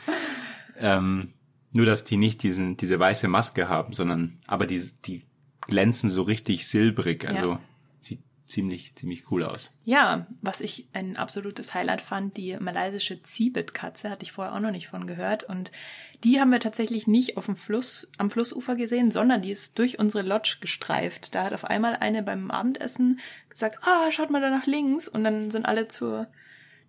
Ähm, 0.78 1.32
nur, 1.72 1.86
dass 1.86 2.04
die 2.04 2.16
nicht 2.16 2.42
diesen, 2.42 2.76
diese 2.76 2.98
weiße 2.98 3.28
Maske 3.28 3.68
haben, 3.68 3.92
sondern, 3.92 4.38
aber 4.46 4.66
die, 4.66 4.80
die 5.04 5.24
glänzen 5.66 6.08
so 6.08 6.22
richtig 6.22 6.66
silbrig, 6.66 7.26
also 7.28 7.52
Ja. 7.52 7.60
sieht 8.00 8.20
ziemlich, 8.46 8.94
ziemlich 8.94 9.30
cool 9.30 9.44
aus. 9.44 9.70
Ja, 9.84 10.26
was 10.40 10.62
ich 10.62 10.88
ein 10.94 11.16
absolutes 11.18 11.74
Highlight 11.74 12.00
fand, 12.00 12.38
die 12.38 12.56
malaysische 12.58 13.22
Zibet-Katze, 13.22 14.08
hatte 14.08 14.22
ich 14.22 14.32
vorher 14.32 14.54
auch 14.54 14.60
noch 14.60 14.70
nicht 14.70 14.88
von 14.88 15.06
gehört. 15.06 15.44
Und 15.44 15.70
die 16.24 16.40
haben 16.40 16.50
wir 16.50 16.58
tatsächlich 16.60 17.06
nicht 17.06 17.36
auf 17.36 17.44
dem 17.44 17.56
Fluss, 17.56 18.10
am 18.16 18.30
Flussufer 18.30 18.74
gesehen, 18.74 19.10
sondern 19.10 19.42
die 19.42 19.50
ist 19.50 19.78
durch 19.78 19.98
unsere 19.98 20.26
Lodge 20.26 20.56
gestreift. 20.62 21.34
Da 21.34 21.44
hat 21.44 21.52
auf 21.52 21.66
einmal 21.66 21.96
eine 21.96 22.22
beim 22.22 22.50
Abendessen 22.50 23.20
gesagt, 23.50 23.80
ah, 23.82 24.10
schaut 24.10 24.30
mal 24.30 24.40
da 24.40 24.48
nach 24.48 24.66
links. 24.66 25.06
Und 25.08 25.22
dann 25.24 25.50
sind 25.50 25.66
alle 25.66 25.88
zur, 25.88 26.28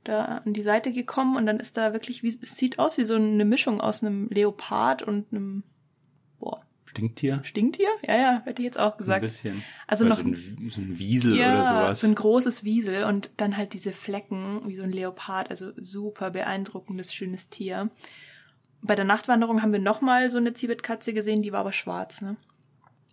da 0.04 0.42
an 0.46 0.54
die 0.54 0.62
Seite 0.64 0.92
gekommen 0.92 1.36
und 1.36 1.46
dann 1.46 1.60
ist 1.60 1.78
da 1.78 1.94
wirklich, 1.94 2.24
wie, 2.24 2.30
es 2.42 2.56
sieht 2.58 2.80
aus 2.80 2.98
wie 2.98 3.04
so 3.04 3.16
eine 3.16 3.46
Mischung 3.46 3.82
aus 3.82 4.04
einem 4.04 4.28
Leopard 4.30 5.02
und 5.04 5.32
einem, 5.32 5.64
boah, 6.40 6.62
Stinktier? 6.86 7.42
Stinktier? 7.44 7.90
Ja, 8.08 8.16
ja, 8.18 8.42
hätte 8.46 8.62
ich 8.62 8.66
jetzt 8.66 8.80
auch 8.80 8.94
So 8.94 8.96
ein 8.96 8.98
gesagt. 8.98 9.22
bisschen. 9.22 9.64
Also 9.88 10.06
Oder 10.06 10.16
noch- 10.16 10.22
so 10.22 10.28
ein, 10.30 10.70
so 10.70 10.82
ein 10.82 10.98
Wiesel 10.98 11.36
ja, 11.38 11.54
oder 11.54 11.64
sowas. 11.64 12.02
so 12.02 12.08
ein 12.08 12.16
großes 12.16 12.64
Wiesel 12.64 13.04
und 13.04 13.30
dann 13.38 13.58
halt 13.58 13.74
diese 13.74 13.92
Flecken 13.92 14.62
wie 14.66 14.76
so 14.76 14.84
ein 14.84 14.92
Leopard, 14.92 15.50
also 15.52 15.72
super 15.78 16.32
beeindruckendes, 16.32 17.14
schönes 17.14 17.50
Tier. 17.50 17.90
Bei 18.82 18.96
der 18.96 19.06
Nachtwanderung 19.06 19.62
haben 19.62 19.74
wir 19.74 19.80
nochmal 19.80 20.30
so 20.32 20.38
eine 20.38 20.54
Zibetkatze 20.54 21.14
gesehen, 21.14 21.42
die 21.44 21.52
war 21.52 21.60
aber 21.60 21.74
schwarz, 21.74 22.22
ne? 22.22 22.38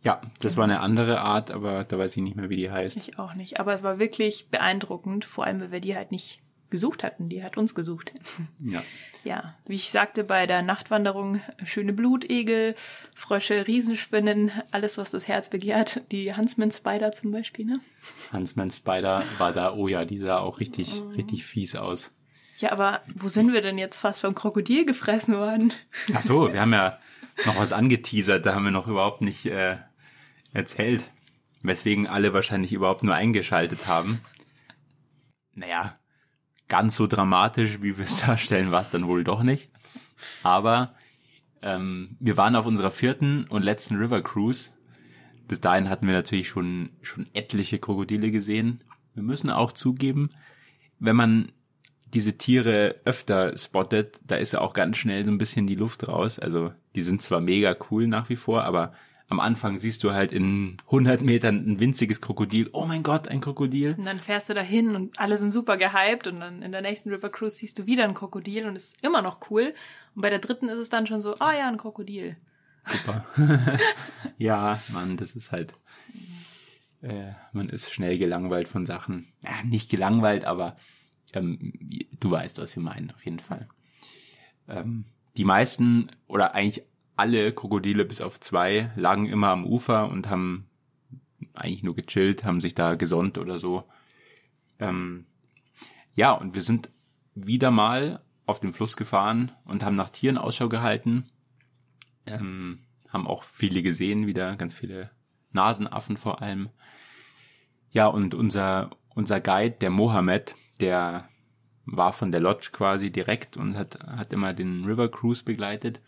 ja, 0.04 0.20
das 0.40 0.56
war 0.56 0.62
eine 0.64 0.78
andere 0.80 1.20
Art, 1.20 1.50
aber 1.50 1.82
da 1.84 1.98
weiß 1.98 2.16
ich 2.16 2.22
nicht 2.22 2.36
mehr, 2.36 2.48
wie 2.48 2.56
die 2.56 2.70
heißt. 2.70 2.96
Ich 2.96 3.18
auch 3.18 3.34
nicht. 3.34 3.58
Aber 3.58 3.74
es 3.74 3.82
war 3.82 3.98
wirklich 3.98 4.48
beeindruckend, 4.50 5.24
vor 5.24 5.44
allem, 5.44 5.60
weil 5.60 5.72
wir 5.72 5.80
die 5.80 5.96
halt 5.96 6.12
nicht 6.12 6.40
gesucht 6.70 7.02
hatten. 7.02 7.28
Die 7.28 7.42
hat 7.42 7.56
uns 7.56 7.74
gesucht. 7.74 8.12
Ja. 8.60 8.82
Ja, 9.24 9.56
wie 9.66 9.74
ich 9.74 9.90
sagte, 9.90 10.22
bei 10.22 10.46
der 10.46 10.62
Nachtwanderung 10.62 11.40
schöne 11.64 11.92
Blutegel, 11.92 12.76
Frösche, 13.14 13.66
Riesenspinnen, 13.66 14.52
alles, 14.70 14.98
was 14.98 15.10
das 15.10 15.26
Herz 15.26 15.50
begehrt. 15.50 16.02
Die 16.12 16.36
Huntsman 16.36 16.70
Spider 16.70 17.10
zum 17.10 17.32
Beispiel, 17.32 17.64
ne? 17.64 17.80
Huntsman 18.32 18.70
Spider 18.70 19.24
war 19.38 19.52
da, 19.52 19.74
oh 19.74 19.88
ja, 19.88 20.04
die 20.04 20.18
sah 20.18 20.38
auch 20.38 20.60
richtig, 20.60 21.02
richtig 21.16 21.44
fies 21.44 21.74
aus. 21.74 22.12
Ja, 22.58 22.70
aber 22.70 23.02
wo 23.14 23.28
sind 23.28 23.52
wir 23.52 23.62
denn 23.62 23.78
jetzt 23.78 23.98
fast 23.98 24.20
vom 24.20 24.34
Krokodil 24.34 24.86
gefressen 24.86 25.34
worden? 25.36 25.72
Ach 26.14 26.20
so, 26.20 26.52
wir 26.52 26.60
haben 26.60 26.72
ja 26.72 26.98
noch 27.44 27.58
was 27.58 27.72
angeteasert, 27.72 28.46
da 28.46 28.54
haben 28.54 28.64
wir 28.64 28.70
noch 28.70 28.86
überhaupt 28.86 29.22
nicht 29.22 29.46
äh, 29.46 29.76
erzählt, 30.52 31.04
weswegen 31.62 32.06
alle 32.06 32.32
wahrscheinlich 32.32 32.72
überhaupt 32.72 33.02
nur 33.02 33.14
eingeschaltet 33.14 33.88
haben. 33.88 34.20
Naja, 35.52 35.98
ganz 36.68 36.96
so 36.96 37.06
dramatisch, 37.06 37.82
wie 37.82 37.98
wir 37.98 38.04
es 38.04 38.20
darstellen, 38.26 38.72
war 38.72 38.82
es 38.82 38.90
dann 38.90 39.06
wohl 39.06 39.24
doch 39.24 39.42
nicht. 39.42 39.70
Aber 40.42 40.94
ähm, 41.62 42.16
wir 42.20 42.36
waren 42.36 42.56
auf 42.56 42.66
unserer 42.66 42.90
vierten 42.90 43.44
und 43.44 43.64
letzten 43.64 43.96
River 43.96 44.22
Cruise. 44.22 44.70
Bis 45.48 45.60
dahin 45.60 45.88
hatten 45.88 46.06
wir 46.06 46.14
natürlich 46.14 46.48
schon, 46.48 46.90
schon 47.02 47.26
etliche 47.34 47.78
Krokodile 47.78 48.30
gesehen. 48.30 48.82
Wir 49.14 49.22
müssen 49.22 49.50
auch 49.50 49.72
zugeben, 49.72 50.30
wenn 50.98 51.16
man 51.16 51.52
diese 52.14 52.38
Tiere 52.38 52.96
öfter 53.04 53.56
spottet, 53.56 54.20
da 54.24 54.36
ist 54.36 54.52
ja 54.52 54.60
auch 54.60 54.72
ganz 54.72 54.96
schnell 54.96 55.24
so 55.24 55.30
ein 55.30 55.38
bisschen 55.38 55.66
die 55.66 55.74
Luft 55.74 56.06
raus. 56.08 56.38
Also 56.38 56.72
die 56.94 57.02
sind 57.02 57.20
zwar 57.20 57.40
mega 57.40 57.76
cool 57.90 58.06
nach 58.06 58.28
wie 58.28 58.36
vor, 58.36 58.64
aber 58.64 58.92
am 59.28 59.40
Anfang 59.40 59.76
siehst 59.78 60.04
du 60.04 60.12
halt 60.12 60.32
in 60.32 60.76
100 60.86 61.20
Metern 61.20 61.56
ein 61.66 61.80
winziges 61.80 62.20
Krokodil. 62.20 62.70
Oh 62.72 62.86
mein 62.86 63.02
Gott, 63.02 63.26
ein 63.26 63.40
Krokodil. 63.40 63.94
Und 63.98 64.06
dann 64.06 64.20
fährst 64.20 64.48
du 64.48 64.54
dahin 64.54 64.94
und 64.94 65.18
alle 65.18 65.36
sind 65.36 65.50
super 65.50 65.76
gehypt 65.76 66.28
und 66.28 66.38
dann 66.38 66.62
in 66.62 66.70
der 66.70 66.82
nächsten 66.82 67.10
River 67.10 67.28
Cruise 67.28 67.56
siehst 67.56 67.78
du 67.78 67.86
wieder 67.86 68.04
ein 68.04 68.14
Krokodil 68.14 68.66
und 68.66 68.76
ist 68.76 69.02
immer 69.02 69.22
noch 69.22 69.50
cool. 69.50 69.74
Und 70.14 70.22
bei 70.22 70.30
der 70.30 70.38
dritten 70.38 70.68
ist 70.68 70.78
es 70.78 70.90
dann 70.90 71.08
schon 71.08 71.20
so, 71.20 71.38
ah 71.40 71.54
ja, 71.54 71.66
ein 71.66 71.76
Krokodil. 71.76 72.36
Super. 72.84 73.26
ja, 74.38 74.80
Mann, 74.92 75.16
das 75.16 75.34
ist 75.34 75.50
halt, 75.50 75.72
äh, 77.02 77.32
man 77.52 77.68
ist 77.68 77.92
schnell 77.92 78.18
gelangweilt 78.18 78.68
von 78.68 78.86
Sachen. 78.86 79.26
Ja, 79.42 79.50
nicht 79.64 79.90
gelangweilt, 79.90 80.44
aber 80.44 80.76
ähm, 81.32 81.72
du 82.20 82.30
weißt, 82.30 82.58
was 82.58 82.76
wir 82.76 82.82
meinen, 82.82 83.10
auf 83.10 83.24
jeden 83.24 83.40
Fall. 83.40 83.66
Ähm, 84.68 85.04
die 85.36 85.44
meisten 85.44 86.10
oder 86.28 86.54
eigentlich 86.54 86.84
alle 87.16 87.52
Krokodile 87.52 88.04
bis 88.04 88.20
auf 88.20 88.38
zwei 88.40 88.90
lagen 88.96 89.26
immer 89.26 89.48
am 89.48 89.64
Ufer 89.64 90.08
und 90.08 90.28
haben 90.28 90.68
eigentlich 91.54 91.82
nur 91.82 91.94
gechillt, 91.94 92.44
haben 92.44 92.60
sich 92.60 92.74
da 92.74 92.94
gesonnt 92.94 93.38
oder 93.38 93.58
so. 93.58 93.84
Ähm, 94.78 95.26
ja, 96.14 96.32
und 96.32 96.54
wir 96.54 96.62
sind 96.62 96.90
wieder 97.34 97.70
mal 97.70 98.22
auf 98.44 98.60
dem 98.60 98.72
Fluss 98.72 98.96
gefahren 98.96 99.52
und 99.64 99.84
haben 99.84 99.96
nach 99.96 100.10
Tieren 100.10 100.38
Ausschau 100.38 100.68
gehalten. 100.68 101.28
Ähm, 102.26 102.80
haben 103.08 103.26
auch 103.26 103.42
viele 103.42 103.82
gesehen, 103.82 104.26
wieder 104.26 104.56
ganz 104.56 104.74
viele 104.74 105.10
Nasenaffen 105.52 106.16
vor 106.16 106.42
allem. 106.42 106.68
Ja, 107.90 108.06
und 108.06 108.34
unser, 108.34 108.90
unser 109.14 109.40
Guide, 109.40 109.76
der 109.80 109.90
Mohammed, 109.90 110.54
der 110.80 111.28
war 111.86 112.12
von 112.12 112.30
der 112.30 112.40
Lodge 112.40 112.70
quasi 112.72 113.10
direkt 113.10 113.56
und 113.56 113.76
hat, 113.76 114.00
hat 114.04 114.32
immer 114.32 114.52
den 114.52 114.84
River 114.84 115.08
Cruise 115.08 115.44
begleitet. 115.44 116.02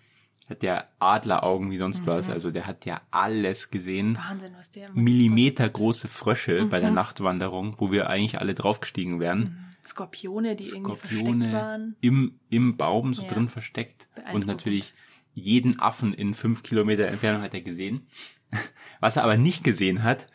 Hat 0.49 0.63
ja 0.63 0.85
Adleraugen 0.99 1.71
wie 1.71 1.77
sonst 1.77 2.07
was, 2.07 2.31
also 2.31 2.51
der 2.51 2.67
hat 2.67 2.87
ja 2.87 3.03
alles 3.11 3.71
gesehen. 3.71 4.17
Wahnsinn, 4.17 4.53
was 4.57 4.71
der 4.71 4.91
Millimeter 4.93 5.69
große 5.69 6.09
Frösche 6.09 6.65
bei 6.67 6.81
der 6.81 6.91
Nachtwanderung, 6.91 7.75
wo 7.79 7.93
wir 7.93 8.09
eigentlich 8.09 8.41
alle 8.41 8.55
draufgestiegen 8.55 9.21
wären. 9.21 9.75
Skorpione, 9.85 10.57
die 10.57 10.65
irgendwie 10.65 10.97
versteckt 10.97 11.21
Skorpione 11.21 11.53
waren. 11.53 11.97
im, 12.01 12.39
im 12.49 12.77
Baum 12.79 13.13
so 13.15 13.23
Ja. 13.23 13.29
drin 13.29 13.49
versteckt. 13.49 14.09
Und 14.33 14.47
natürlich 14.47 14.95
jeden 15.35 15.79
Affen 15.81 16.15
in 16.15 16.33
fünf 16.35 16.63
Kilometer 16.63 17.07
Entfernung 17.07 17.43
hat 17.43 17.53
er 17.55 17.61
gesehen. 17.61 18.07
Was 19.01 19.17
er 19.17 19.25
aber 19.25 19.37
nicht 19.37 19.63
gesehen 19.65 20.03
hat, 20.03 20.27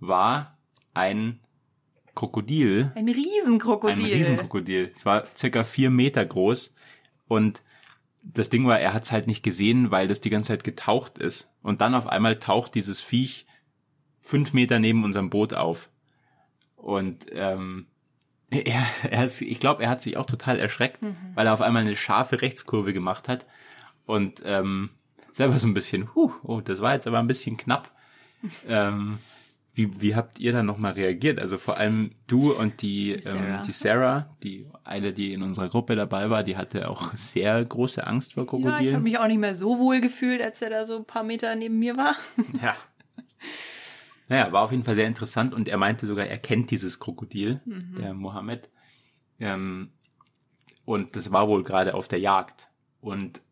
war 0.00 0.58
ein 0.94 1.40
Krokodil, 2.14 2.92
Ein 2.94 3.08
Riesenkrokodil. 3.08 3.96
ein 4.04 4.12
Riesenkrokodil. 4.12 4.92
Es 4.94 5.06
war 5.06 5.24
circa 5.34 5.64
vier 5.64 5.88
Meter 5.90 6.24
groß 6.24 6.74
und 7.26 7.62
das 8.22 8.50
Ding 8.50 8.66
war, 8.66 8.78
er 8.78 8.94
hat 8.94 9.04
es 9.04 9.12
halt 9.12 9.26
nicht 9.26 9.42
gesehen, 9.42 9.90
weil 9.90 10.08
das 10.08 10.20
die 10.20 10.30
ganze 10.30 10.48
Zeit 10.48 10.64
getaucht 10.64 11.18
ist. 11.18 11.52
Und 11.62 11.80
dann 11.80 11.94
auf 11.94 12.06
einmal 12.06 12.38
taucht 12.38 12.74
dieses 12.74 13.00
Viech 13.00 13.46
fünf 14.20 14.52
Meter 14.52 14.78
neben 14.78 15.04
unserem 15.04 15.30
Boot 15.30 15.54
auf. 15.54 15.90
Und 16.76 17.26
ähm, 17.32 17.86
er, 18.50 18.84
er 19.10 19.18
hat, 19.18 19.40
ich 19.40 19.60
glaube, 19.60 19.82
er 19.82 19.90
hat 19.90 20.02
sich 20.02 20.16
auch 20.16 20.26
total 20.26 20.58
erschreckt, 20.58 21.00
weil 21.34 21.46
er 21.46 21.54
auf 21.54 21.60
einmal 21.60 21.82
eine 21.82 21.96
scharfe 21.96 22.42
Rechtskurve 22.42 22.92
gemacht 22.92 23.28
hat. 23.28 23.46
Und 24.06 24.42
ähm, 24.44 24.90
selber 25.32 25.58
so 25.58 25.66
ein 25.66 25.74
bisschen, 25.74 26.14
huh, 26.14 26.32
oh, 26.42 26.60
das 26.60 26.80
war 26.80 26.94
jetzt 26.94 27.06
aber 27.06 27.18
ein 27.18 27.26
bisschen 27.26 27.56
knapp. 27.56 27.90
ähm, 28.68 29.18
wie, 29.74 30.00
wie 30.02 30.14
habt 30.14 30.38
ihr 30.38 30.52
dann 30.52 30.66
nochmal 30.66 30.92
reagiert? 30.92 31.38
Also 31.40 31.56
vor 31.56 31.78
allem 31.78 32.10
du 32.26 32.52
und 32.52 32.82
die, 32.82 33.12
ähm, 33.12 33.20
Sarah. 33.22 33.62
die 33.62 33.72
Sarah, 33.72 34.36
die 34.42 34.66
eine, 34.84 35.12
die 35.12 35.32
in 35.32 35.42
unserer 35.42 35.68
Gruppe 35.70 35.96
dabei 35.96 36.28
war, 36.28 36.42
die 36.42 36.56
hatte 36.56 36.88
auch 36.90 37.14
sehr 37.14 37.64
große 37.64 38.06
Angst 38.06 38.34
vor 38.34 38.42
Ja, 38.42 38.44
ich 38.44 38.50
Krokodilen. 38.50 38.94
habe 38.94 39.04
mich 39.04 39.18
auch 39.18 39.26
nicht 39.26 39.38
mehr 39.38 39.54
so 39.54 39.78
wohl 39.78 40.00
gefühlt, 40.00 40.42
als 40.42 40.60
er 40.60 40.70
da 40.70 40.84
so 40.84 40.96
ein 40.96 41.04
paar 41.06 41.22
Meter 41.24 41.54
neben 41.54 41.78
mir 41.78 41.96
war. 41.96 42.16
Ja. 42.62 42.76
Naja, 44.28 44.52
war 44.52 44.62
auf 44.62 44.70
jeden 44.70 44.84
Fall 44.84 44.94
sehr 44.94 45.06
interessant 45.08 45.52
und 45.52 45.68
er 45.68 45.76
meinte 45.76 46.06
sogar, 46.06 46.26
er 46.26 46.38
kennt 46.38 46.70
dieses 46.70 47.00
Krokodil, 47.00 47.60
der 47.66 48.14
Mohammed. 48.14 48.70
Ähm, 49.40 49.90
und 50.84 51.16
das 51.16 51.32
war 51.32 51.48
wohl 51.48 51.62
gerade 51.64 51.94
auf 51.94 52.08
der 52.08 52.20
Jagd. 52.20 52.68
Und 53.00 53.42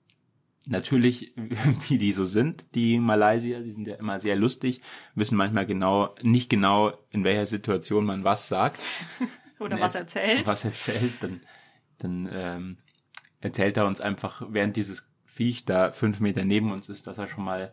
natürlich, 0.67 1.35
wie 1.89 1.99
die 1.99 2.13
so 2.13 2.25
sind, 2.25 2.65
die 2.75 2.99
Malaysier, 2.99 3.61
die 3.61 3.73
sind 3.73 3.87
ja 3.87 3.97
immer 3.97 4.21
sehr 4.21 4.37
lustig, 4.37 4.81
wissen 5.15 5.37
manchmal 5.37 5.67
genau, 5.67 6.15
nicht 6.23 6.51
genau, 6.51 6.93
in 7.11 7.25
welcher 7.25 7.47
Situation 7.47 8.05
man 8.05 8.25
was 8.25 8.49
sagt. 8.49 8.81
Oder 9.59 9.79
was 9.81 9.95
er- 9.95 10.01
erzählt. 10.03 10.47
Was 10.47 10.65
erzählt, 10.65 11.13
dann, 11.21 11.41
dann 11.99 12.29
ähm, 12.33 12.79
erzählt 13.41 13.77
er 13.77 13.87
uns 13.87 14.01
einfach, 14.01 14.43
während 14.49 14.77
dieses 14.77 15.07
Viech 15.25 15.65
da 15.65 15.93
fünf 15.93 16.21
Meter 16.21 16.45
neben 16.45 16.73
uns 16.73 16.89
ist, 16.89 17.07
dass 17.07 17.19
er 17.19 17.27
schon 17.29 17.45
mal 17.45 17.73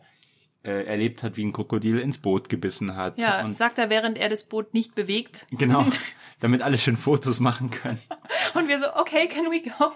äh, 0.64 0.84
erlebt 0.86 1.22
hat, 1.22 1.36
wie 1.36 1.44
ein 1.44 1.52
Krokodil 1.52 1.98
ins 1.98 2.18
Boot 2.18 2.48
gebissen 2.48 2.94
hat. 2.96 3.18
Ja, 3.18 3.44
und 3.44 3.54
sagt 3.54 3.78
er, 3.78 3.90
während 3.90 4.18
er 4.18 4.28
das 4.28 4.44
Boot 4.44 4.74
nicht 4.74 4.94
bewegt. 4.94 5.46
genau, 5.50 5.86
damit 6.40 6.62
alle 6.62 6.78
schön 6.78 6.96
Fotos 6.96 7.40
machen 7.40 7.70
können. 7.70 7.98
Und 8.54 8.68
wir 8.68 8.80
so, 8.80 8.94
okay, 8.96 9.28
can 9.28 9.46
we 9.46 9.62
go? 9.62 9.92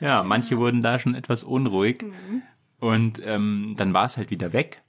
Ja, 0.00 0.22
manche 0.22 0.58
wurden 0.58 0.82
da 0.82 0.98
schon 0.98 1.14
etwas 1.14 1.42
unruhig. 1.42 2.02
Mhm. 2.02 2.42
Und 2.78 3.20
ähm, 3.24 3.74
dann 3.76 3.94
war 3.94 4.04
es 4.04 4.16
halt 4.16 4.30
wieder 4.30 4.52
weg. 4.52 4.82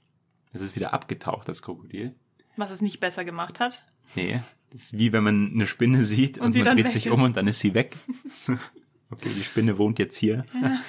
Es 0.52 0.60
ist 0.60 0.76
wieder 0.76 0.92
abgetaucht, 0.92 1.48
das 1.48 1.62
Krokodil. 1.62 2.14
Was 2.56 2.70
es 2.70 2.82
nicht 2.82 3.00
besser 3.00 3.24
gemacht 3.24 3.60
hat. 3.60 3.84
Nee, 4.14 4.40
das 4.70 4.82
ist 4.82 4.98
wie 4.98 5.12
wenn 5.12 5.24
man 5.24 5.52
eine 5.52 5.66
Spinne 5.66 6.04
sieht 6.04 6.38
und, 6.38 6.46
Und 6.46 6.52
sie 6.52 6.62
man 6.62 6.76
dreht 6.76 6.90
sich 6.90 7.06
ist. 7.06 7.12
um 7.12 7.22
und 7.22 7.36
dann 7.36 7.46
ist 7.46 7.60
sie 7.60 7.74
weg. 7.74 7.96
okay, 9.10 9.28
die 9.28 9.44
Spinne 9.44 9.78
wohnt 9.78 9.98
jetzt 9.98 10.16
hier. 10.16 10.44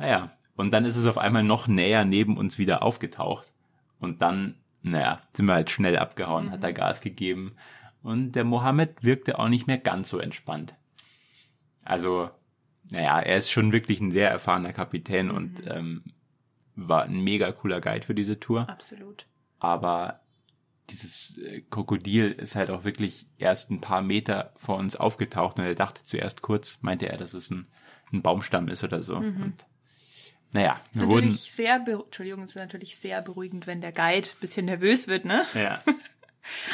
Naja, 0.00 0.30
und 0.54 0.70
dann 0.70 0.84
ist 0.84 0.94
es 0.94 1.06
auf 1.06 1.18
einmal 1.18 1.42
noch 1.42 1.66
näher 1.66 2.04
neben 2.04 2.36
uns 2.36 2.56
wieder 2.56 2.84
aufgetaucht. 2.84 3.52
Und 3.98 4.22
dann, 4.22 4.54
naja, 4.82 5.20
sind 5.32 5.46
wir 5.46 5.54
halt 5.54 5.70
schnell 5.70 5.98
abgehauen, 5.98 6.52
hat 6.52 6.62
er 6.62 6.72
Gas 6.72 7.00
gegeben. 7.00 7.56
Und 8.00 8.32
der 8.32 8.44
Mohammed 8.44 9.02
wirkte 9.02 9.40
auch 9.40 9.48
nicht 9.48 9.66
mehr 9.66 9.78
ganz 9.78 10.08
so 10.08 10.18
entspannt. 10.18 10.76
Also, 11.84 12.30
naja, 12.90 13.20
er 13.20 13.36
ist 13.36 13.50
schon 13.50 13.72
wirklich 13.72 14.00
ein 14.00 14.10
sehr 14.12 14.30
erfahrener 14.30 14.72
Kapitän 14.72 15.30
und 15.30 15.62
ähm, 15.66 16.02
war 16.74 17.04
ein 17.04 17.20
mega 17.22 17.50
cooler 17.52 17.80
Guide 17.80 18.06
für 18.06 18.14
diese 18.14 18.38
Tour 18.40 18.68
Absolut. 18.68 19.26
aber 19.58 20.20
dieses 20.90 21.36
äh, 21.38 21.62
Krokodil 21.70 22.32
ist 22.32 22.54
halt 22.54 22.70
auch 22.70 22.84
wirklich 22.84 23.26
erst 23.36 23.70
ein 23.70 23.80
paar 23.80 24.00
Meter 24.00 24.52
vor 24.56 24.76
uns 24.78 24.96
aufgetaucht 24.96 25.58
und 25.58 25.64
er 25.64 25.74
dachte 25.74 26.02
zuerst 26.02 26.40
kurz, 26.42 26.78
meinte 26.80 27.08
er, 27.08 27.18
dass 27.18 27.34
es 27.34 27.50
ein, 27.50 27.66
ein 28.12 28.22
Baumstamm 28.22 28.68
ist 28.68 28.84
oder 28.84 29.02
so. 29.02 29.16
Und, 29.16 29.54
naja, 30.52 30.80
Ist 30.92 31.02
wir 31.02 31.08
wurden, 31.08 31.32
sehr, 31.32 31.84
Entschuldigung, 31.86 32.42
ist 32.42 32.56
natürlich 32.56 32.96
sehr 32.96 33.20
beruhigend, 33.20 33.66
wenn 33.66 33.82
der 33.82 33.92
Guide 33.92 34.28
ein 34.28 34.40
bisschen 34.40 34.64
nervös 34.64 35.08
wird, 35.08 35.26
ne? 35.26 35.44
ja. 35.54 35.82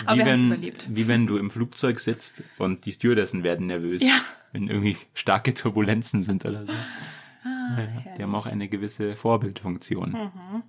Aber 0.07 0.15
wie 0.15 0.19
wir 0.19 0.27
haben's 0.27 0.41
wenn, 0.43 0.47
überlebt. 0.47 0.87
wie 0.91 1.09
wenn 1.09 1.27
du 1.27 1.37
im 1.37 1.51
Flugzeug 1.51 1.99
sitzt 1.99 2.45
und 2.59 2.85
die 2.87 2.93
Stewardessen 2.93 3.43
werden 3.43 3.67
nervös, 3.67 4.01
Ja. 4.03 4.21
Wenn 4.55 4.69
irgendwie 4.69 4.97
starke 5.15 5.53
Turbulenzen 5.53 6.23
sind 6.23 6.45
oder 6.45 6.65
so. 6.65 6.73
ja, 6.73 8.15
die 8.17 8.23
haben 8.23 8.35
auch 8.35 8.47
eine 8.47 8.69
gewisse 8.69 9.17
Vorbildfunktion. 9.17 10.13
Mhm. 10.13 10.63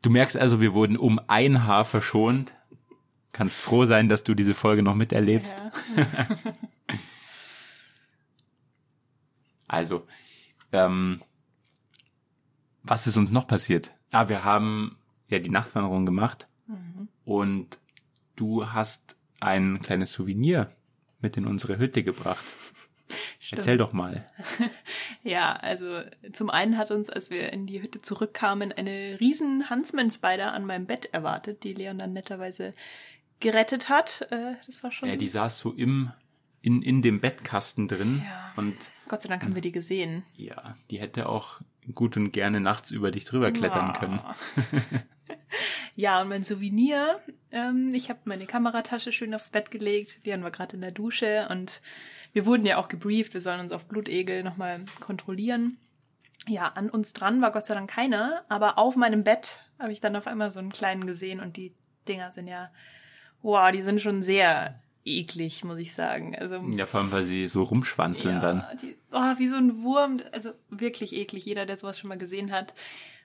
Du 0.00 0.08
merkst 0.08 0.38
also, 0.38 0.60
wir 0.60 0.72
wurden 0.72 0.96
um 0.96 1.20
ein 1.28 1.64
Haar 1.64 1.84
verschont. 1.84 2.54
Kannst 3.32 3.56
froh 3.56 3.84
sein, 3.84 4.08
dass 4.08 4.24
du 4.24 4.34
diese 4.34 4.54
Folge 4.54 4.82
noch 4.82 4.96
miterlebst. 4.96 5.62
Ja. 5.96 6.28
Also, 9.68 10.06
ähm, 10.70 11.22
was 12.82 13.06
ist 13.06 13.16
uns 13.16 13.30
noch 13.30 13.46
passiert? 13.46 13.94
Ah, 14.10 14.28
wir 14.28 14.44
haben 14.44 14.98
ja 15.28 15.38
die 15.38 15.48
Nachtwanderung 15.48 16.04
gemacht 16.04 16.46
und 17.24 17.78
du 18.36 18.70
hast 18.70 19.16
ein 19.40 19.80
kleines 19.80 20.12
Souvenir 20.12 20.76
mit 21.22 21.36
in 21.36 21.46
unsere 21.46 21.78
Hütte 21.78 22.02
gebracht. 22.02 22.44
Erzähl 23.50 23.76
doch 23.76 23.92
mal. 23.92 24.24
Ja, 25.24 25.52
also 25.52 26.00
zum 26.32 26.50
einen 26.50 26.76
hat 26.78 26.90
uns, 26.90 27.08
als 27.08 27.30
wir 27.30 27.52
in 27.52 27.66
die 27.66 27.80
Hütte 27.80 28.00
zurückkamen, 28.00 28.72
eine 28.72 29.20
riesen 29.20 29.70
Huntsman 29.70 30.10
Spider 30.10 30.52
an 30.52 30.64
meinem 30.66 30.86
Bett 30.86 31.06
erwartet, 31.12 31.62
die 31.62 31.74
Leon 31.74 31.98
dann 31.98 32.12
netterweise 32.12 32.72
gerettet 33.38 33.88
hat. 33.88 34.26
Äh, 34.30 34.54
das 34.66 34.82
war 34.82 34.90
schon. 34.90 35.08
Ja, 35.08 35.14
die 35.14 35.28
saß 35.28 35.58
so 35.58 35.70
im, 35.70 36.10
in, 36.60 36.82
in 36.82 37.00
dem 37.02 37.20
Bettkasten 37.20 37.86
drin 37.86 38.22
Ja. 38.26 38.52
und 38.56 38.74
Gott 39.08 39.22
sei 39.22 39.28
Dank 39.28 39.44
haben 39.44 39.54
wir 39.54 39.62
die 39.62 39.70
gesehen. 39.70 40.24
ja, 40.36 40.76
die 40.90 40.98
hätte 40.98 41.28
auch 41.28 41.60
gut 41.94 42.16
und 42.16 42.32
gerne 42.32 42.60
nachts 42.60 42.90
über 42.90 43.12
dich 43.12 43.24
drüber 43.26 43.52
klettern 43.52 43.90
Ah. 43.90 43.98
können. 43.98 44.20
Ja, 45.94 46.22
und 46.22 46.28
mein 46.28 46.42
Souvenir, 46.42 47.20
ähm, 47.50 47.92
ich 47.94 48.08
habe 48.08 48.20
meine 48.24 48.46
Kameratasche 48.46 49.12
schön 49.12 49.34
aufs 49.34 49.50
Bett 49.50 49.70
gelegt, 49.70 50.20
Leon 50.24 50.42
war 50.42 50.50
gerade 50.50 50.76
in 50.76 50.80
der 50.82 50.90
Dusche 50.90 51.46
und 51.50 51.82
wir 52.32 52.46
wurden 52.46 52.64
ja 52.64 52.78
auch 52.78 52.88
gebrieft, 52.88 53.34
wir 53.34 53.42
sollen 53.42 53.60
uns 53.60 53.72
auf 53.72 53.86
Blutegel 53.86 54.42
nochmal 54.42 54.84
kontrollieren. 55.00 55.76
Ja, 56.48 56.68
an 56.68 56.88
uns 56.90 57.12
dran 57.12 57.40
war 57.42 57.52
Gott 57.52 57.66
sei 57.66 57.74
Dank 57.74 57.90
keiner, 57.90 58.44
aber 58.48 58.78
auf 58.78 58.96
meinem 58.96 59.22
Bett 59.22 59.60
habe 59.78 59.92
ich 59.92 60.00
dann 60.00 60.16
auf 60.16 60.26
einmal 60.26 60.50
so 60.50 60.60
einen 60.60 60.72
kleinen 60.72 61.06
gesehen 61.06 61.40
und 61.40 61.56
die 61.56 61.74
Dinger 62.08 62.32
sind 62.32 62.48
ja, 62.48 62.70
wow, 63.42 63.70
die 63.70 63.82
sind 63.82 64.00
schon 64.00 64.22
sehr 64.22 64.80
eklig, 65.04 65.64
muss 65.64 65.78
ich 65.78 65.92
sagen. 65.92 66.36
Also 66.36 66.56
Ja, 66.70 66.86
vor 66.86 67.00
allem, 67.00 67.12
weil 67.12 67.24
sie 67.24 67.48
so 67.48 67.62
rumschwanzeln 67.64 68.40
dann. 68.40 68.64
die, 68.80 68.96
oh, 69.10 69.34
wie 69.38 69.48
so 69.48 69.56
ein 69.56 69.82
Wurm, 69.82 70.20
also 70.32 70.52
wirklich 70.70 71.12
eklig. 71.12 71.44
Jeder, 71.44 71.66
der 71.66 71.76
sowas 71.76 71.98
schon 71.98 72.08
mal 72.08 72.18
gesehen 72.18 72.52
hat, 72.52 72.74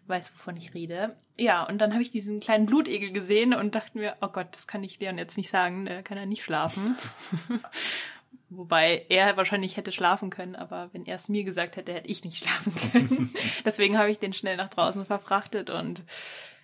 weiß, 0.07 0.33
wovon 0.33 0.57
ich 0.57 0.73
rede. 0.73 1.15
Ja, 1.37 1.63
und 1.63 1.79
dann 1.79 1.93
habe 1.93 2.01
ich 2.01 2.11
diesen 2.11 2.39
kleinen 2.39 2.65
Blutegel 2.65 3.11
gesehen 3.11 3.53
und 3.53 3.75
dachte 3.75 3.97
mir, 3.97 4.15
oh 4.21 4.29
Gott, 4.29 4.47
das 4.51 4.67
kann 4.67 4.83
ich 4.83 4.99
Leon 4.99 5.17
jetzt 5.17 5.37
nicht 5.37 5.49
sagen, 5.49 5.85
da 5.85 6.01
kann 6.01 6.17
er 6.17 6.25
nicht 6.25 6.43
schlafen. 6.43 6.95
Wobei 8.49 9.05
er 9.09 9.35
wahrscheinlich 9.35 9.75
hätte 9.75 9.91
schlafen 9.91 10.29
können, 10.29 10.55
aber 10.55 10.89
wenn 10.93 11.05
er 11.05 11.15
es 11.15 11.27
mir 11.27 11.43
gesagt 11.43 11.75
hätte, 11.75 11.93
hätte 11.93 12.09
ich 12.09 12.23
nicht 12.23 12.37
schlafen 12.43 12.73
können. 12.91 13.33
Deswegen 13.65 13.97
habe 13.97 14.11
ich 14.11 14.19
den 14.19 14.33
schnell 14.33 14.57
nach 14.57 14.69
draußen 14.69 15.05
verfrachtet 15.05 15.69
und 15.69 16.03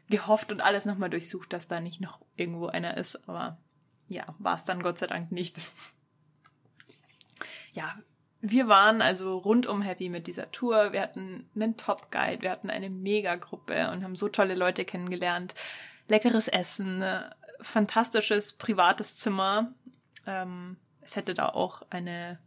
gehofft 0.10 0.52
und 0.52 0.62
alles 0.62 0.86
nochmal 0.86 1.10
durchsucht, 1.10 1.52
dass 1.52 1.68
da 1.68 1.80
nicht 1.80 2.00
noch 2.00 2.20
irgendwo 2.36 2.68
einer 2.68 2.98
ist. 2.98 3.28
Aber 3.28 3.58
ja, 4.08 4.36
war 4.40 4.56
es 4.56 4.66
dann 4.66 4.84
Gott 4.84 4.98
sei 4.98 5.08
Dank 5.08 5.32
nicht. 5.32 5.60
Ja, 7.74 7.96
wir 8.46 8.68
waren 8.68 9.02
also 9.02 9.38
rundum 9.38 9.82
happy 9.82 10.10
mit 10.10 10.28
dieser 10.28 10.52
Tour. 10.52 10.92
Wir 10.92 11.02
hatten 11.02 11.50
einen 11.56 11.78
Top-Guide, 11.78 12.42
wir 12.42 12.52
hatten 12.52 12.70
eine 12.70 12.90
Mega-Gruppe 12.90 13.90
und 13.90 14.04
haben 14.04 14.18
so 14.18 14.28
tolle 14.28 14.56
Leute 14.56 14.84
kennengelernt. 14.84 15.56
Leckeres 16.10 16.50
Essen, 16.50 17.02
äh, 17.02 17.22
fantastisches 17.62 18.52
privates 18.52 19.16
Zimmer. 19.16 19.72
Ähm, 20.28 20.76
es 21.00 21.16
hätte 21.16 21.34
da 21.34 21.48
auch 21.48 21.84
eine 21.90 22.38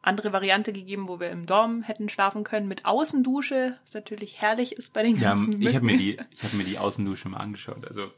andere 0.00 0.32
Variante 0.32 0.72
gegeben, 0.72 1.08
wo 1.08 1.20
wir 1.20 1.28
im 1.28 1.44
Dorm 1.44 1.82
hätten 1.82 2.08
schlafen 2.08 2.42
können 2.42 2.66
mit 2.66 2.86
Außendusche, 2.86 3.78
was 3.82 3.92
natürlich 3.92 4.40
herrlich 4.40 4.72
ist 4.72 4.94
bei 4.94 5.02
den 5.02 5.18
Ja, 5.18 5.34
ganzen 5.34 5.60
ich 5.60 5.74
habe 5.74 5.84
mir 5.84 5.98
die, 5.98 6.18
ich 6.30 6.42
habe 6.42 6.56
mir 6.56 6.64
die 6.64 6.78
Außendusche 6.78 7.28
mal 7.28 7.38
angeschaut. 7.38 7.86
Also 7.86 8.10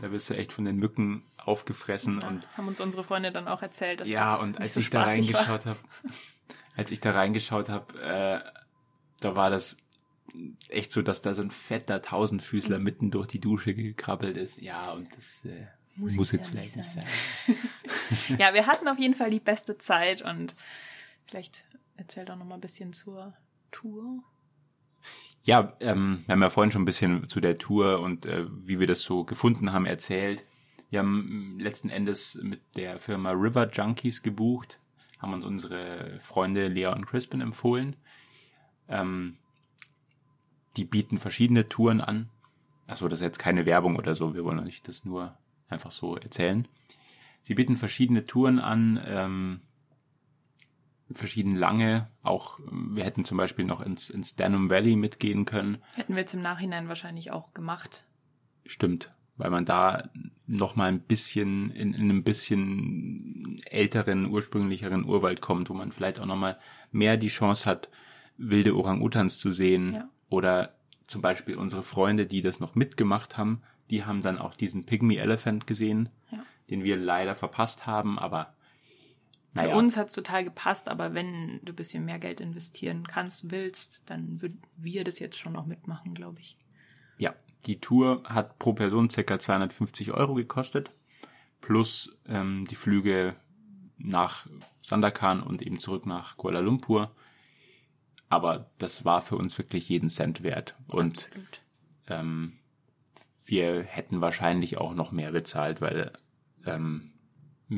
da 0.00 0.10
wirst 0.10 0.30
du 0.30 0.34
echt 0.34 0.52
von 0.52 0.64
den 0.64 0.76
Mücken 0.76 1.22
aufgefressen 1.38 2.20
Ja, 2.20 2.28
und 2.28 2.56
haben 2.56 2.68
uns 2.68 2.80
unsere 2.80 3.04
Freunde 3.04 3.32
dann 3.32 3.48
auch 3.48 3.62
erzählt, 3.62 4.00
dass 4.00 4.08
ja 4.08 4.32
das 4.34 4.42
und 4.42 4.50
nicht 4.50 4.60
als 4.60 4.74
so 4.74 4.80
ich 4.80 4.90
da 4.90 5.02
reingeschaut 5.02 5.66
habe, 5.66 5.78
als 6.76 6.90
ich 6.90 7.00
da 7.00 7.10
reingeschaut 7.12 7.68
habe, 7.68 8.00
äh, 8.00 8.40
da 9.20 9.34
war 9.36 9.50
das 9.50 9.76
echt 10.68 10.92
so, 10.92 11.02
dass 11.02 11.20
da 11.22 11.34
so 11.34 11.42
ein 11.42 11.50
fetter 11.50 12.00
Tausendfüßler 12.00 12.78
Mhm. 12.78 12.84
mitten 12.84 13.10
durch 13.10 13.28
die 13.28 13.40
Dusche 13.40 13.74
gekrabbelt 13.74 14.36
ist. 14.36 14.60
Ja 14.60 14.92
und 14.92 15.08
das 15.16 15.44
äh, 15.44 15.66
Muss 15.96 16.14
muss, 16.14 16.32
jetzt 16.32 16.46
ja 16.46 16.52
vielleicht 16.52 16.76
nicht 16.76 16.86
nicht 16.86 16.94
sein. 16.94 17.56
sein. 18.28 18.38
Ja, 18.38 18.54
wir 18.54 18.66
hatten 18.66 18.88
auf 18.88 18.98
jeden 18.98 19.14
Fall 19.14 19.30
die 19.30 19.40
beste 19.40 19.76
Zeit 19.78 20.22
und 20.22 20.54
vielleicht 21.26 21.64
erzähl 21.96 22.24
doch 22.24 22.36
noch 22.36 22.46
mal 22.46 22.54
ein 22.54 22.60
bisschen 22.60 22.92
zur 22.92 23.34
Tour. 23.70 24.22
Ja, 25.44 25.76
ähm, 25.80 26.22
wir 26.26 26.34
haben 26.34 26.42
ja 26.42 26.50
vorhin 26.50 26.70
schon 26.70 26.82
ein 26.82 26.86
bisschen 26.86 27.28
zu 27.28 27.40
der 27.40 27.58
Tour 27.58 28.00
und 28.00 28.26
äh, 28.26 28.46
wie 28.64 28.78
wir 28.78 28.86
das 28.86 29.02
so 29.02 29.24
gefunden 29.24 29.72
haben 29.72 29.86
erzählt. 29.86 30.44
Wir 30.90 31.00
haben 31.00 31.56
mm, 31.56 31.58
letzten 31.58 31.88
Endes 31.88 32.38
mit 32.42 32.60
der 32.76 33.00
Firma 33.00 33.32
River 33.32 33.68
Junkies 33.68 34.22
gebucht, 34.22 34.78
haben 35.18 35.34
uns 35.34 35.44
unsere 35.44 36.18
Freunde 36.20 36.68
Lea 36.68 36.86
und 36.86 37.06
Crispin 37.06 37.40
empfohlen. 37.40 37.96
Ähm, 38.88 39.36
die 40.76 40.84
bieten 40.84 41.18
verschiedene 41.18 41.68
Touren 41.68 42.00
an. 42.00 42.28
Achso, 42.86 43.08
das 43.08 43.18
ist 43.18 43.24
jetzt 43.24 43.38
keine 43.38 43.66
Werbung 43.66 43.96
oder 43.96 44.14
so, 44.14 44.34
wir 44.34 44.44
wollen 44.44 44.62
nicht 44.62 44.86
das 44.86 45.04
nur 45.04 45.36
einfach 45.68 45.90
so 45.90 46.16
erzählen. 46.16 46.68
Sie 47.42 47.54
bieten 47.54 47.76
verschiedene 47.76 48.26
Touren 48.26 48.60
an, 48.60 49.02
ähm, 49.06 49.60
verschieden 51.14 51.56
lange. 51.56 52.08
Auch 52.22 52.58
ähm, 52.60 52.90
wir 52.94 53.04
hätten 53.04 53.24
zum 53.24 53.38
Beispiel 53.38 53.64
noch 53.64 53.80
ins, 53.80 54.10
ins 54.10 54.36
Danum 54.36 54.70
Valley 54.70 54.96
mitgehen 54.96 55.44
können. 55.44 55.78
Hätten 55.94 56.14
wir 56.14 56.20
jetzt 56.20 56.34
im 56.34 56.40
Nachhinein 56.40 56.88
wahrscheinlich 56.88 57.30
auch 57.30 57.54
gemacht. 57.54 58.04
Stimmt, 58.66 59.12
weil 59.36 59.50
man 59.50 59.64
da 59.64 60.08
noch 60.46 60.76
mal 60.76 60.86
ein 60.88 61.00
bisschen 61.00 61.70
in, 61.70 61.94
in 61.94 62.02
einem 62.02 62.22
bisschen 62.24 63.60
älteren, 63.66 64.26
ursprünglicheren 64.26 65.04
Urwald 65.04 65.40
kommt, 65.40 65.68
wo 65.70 65.74
man 65.74 65.92
vielleicht 65.92 66.20
auch 66.20 66.26
noch 66.26 66.36
mal 66.36 66.58
mehr 66.90 67.16
die 67.16 67.28
Chance 67.28 67.68
hat, 67.68 67.88
wilde 68.36 68.76
Orang-Utans 68.76 69.38
zu 69.38 69.52
sehen. 69.52 69.94
Ja. 69.94 70.08
Oder 70.28 70.74
zum 71.06 71.20
Beispiel 71.22 71.56
unsere 71.56 71.82
Freunde, 71.82 72.26
die 72.26 72.40
das 72.42 72.60
noch 72.60 72.74
mitgemacht 72.74 73.36
haben, 73.36 73.62
die 73.90 74.04
haben 74.04 74.22
dann 74.22 74.38
auch 74.38 74.54
diesen 74.54 74.86
Pygmy 74.86 75.16
Elephant 75.16 75.66
gesehen, 75.66 76.08
Ja. 76.30 76.38
den 76.70 76.84
wir 76.84 76.96
leider 76.96 77.34
verpasst 77.34 77.86
haben, 77.86 78.18
aber 78.18 78.54
Für 79.52 79.58
naja. 79.58 79.76
uns 79.76 79.96
hat's 79.98 80.14
total 80.14 80.44
gepasst, 80.44 80.88
aber 80.88 81.12
wenn 81.12 81.60
du 81.62 81.72
ein 81.72 81.76
bisschen 81.76 82.06
mehr 82.06 82.18
Geld 82.18 82.40
investieren 82.40 83.06
kannst, 83.06 83.50
willst, 83.50 84.08
dann 84.08 84.40
würden 84.40 84.62
wir 84.76 85.04
das 85.04 85.18
jetzt 85.18 85.38
schon 85.38 85.52
noch 85.52 85.66
mitmachen, 85.66 86.14
glaube 86.14 86.40
ich. 86.40 86.56
Ja, 87.18 87.34
die 87.66 87.78
Tour 87.78 88.22
hat 88.24 88.58
pro 88.58 88.72
Person 88.72 89.10
circa 89.10 89.38
250 89.38 90.12
Euro 90.12 90.34
gekostet, 90.34 90.90
plus 91.60 92.16
ähm, 92.26 92.66
die 92.70 92.76
Flüge 92.76 93.36
nach 93.98 94.46
Sandakan 94.80 95.42
und 95.42 95.60
eben 95.62 95.78
zurück 95.78 96.06
nach 96.06 96.36
Kuala 96.36 96.60
Lumpur. 96.60 97.14
aber 98.30 98.70
das 98.78 99.04
war 99.04 99.20
für 99.20 99.36
uns 99.36 99.58
wirklich 99.58 99.88
jeden 99.90 100.08
Cent 100.08 100.42
wert. 100.42 100.74
Und 100.90 101.28
ähm, 102.08 102.54
wir 103.44 103.82
hätten 103.82 104.22
wahrscheinlich 104.22 104.78
auch 104.78 104.94
noch 104.94 105.12
mehr 105.12 105.32
bezahlt, 105.32 105.82
weil 105.82 106.12
ähm, 106.64 107.11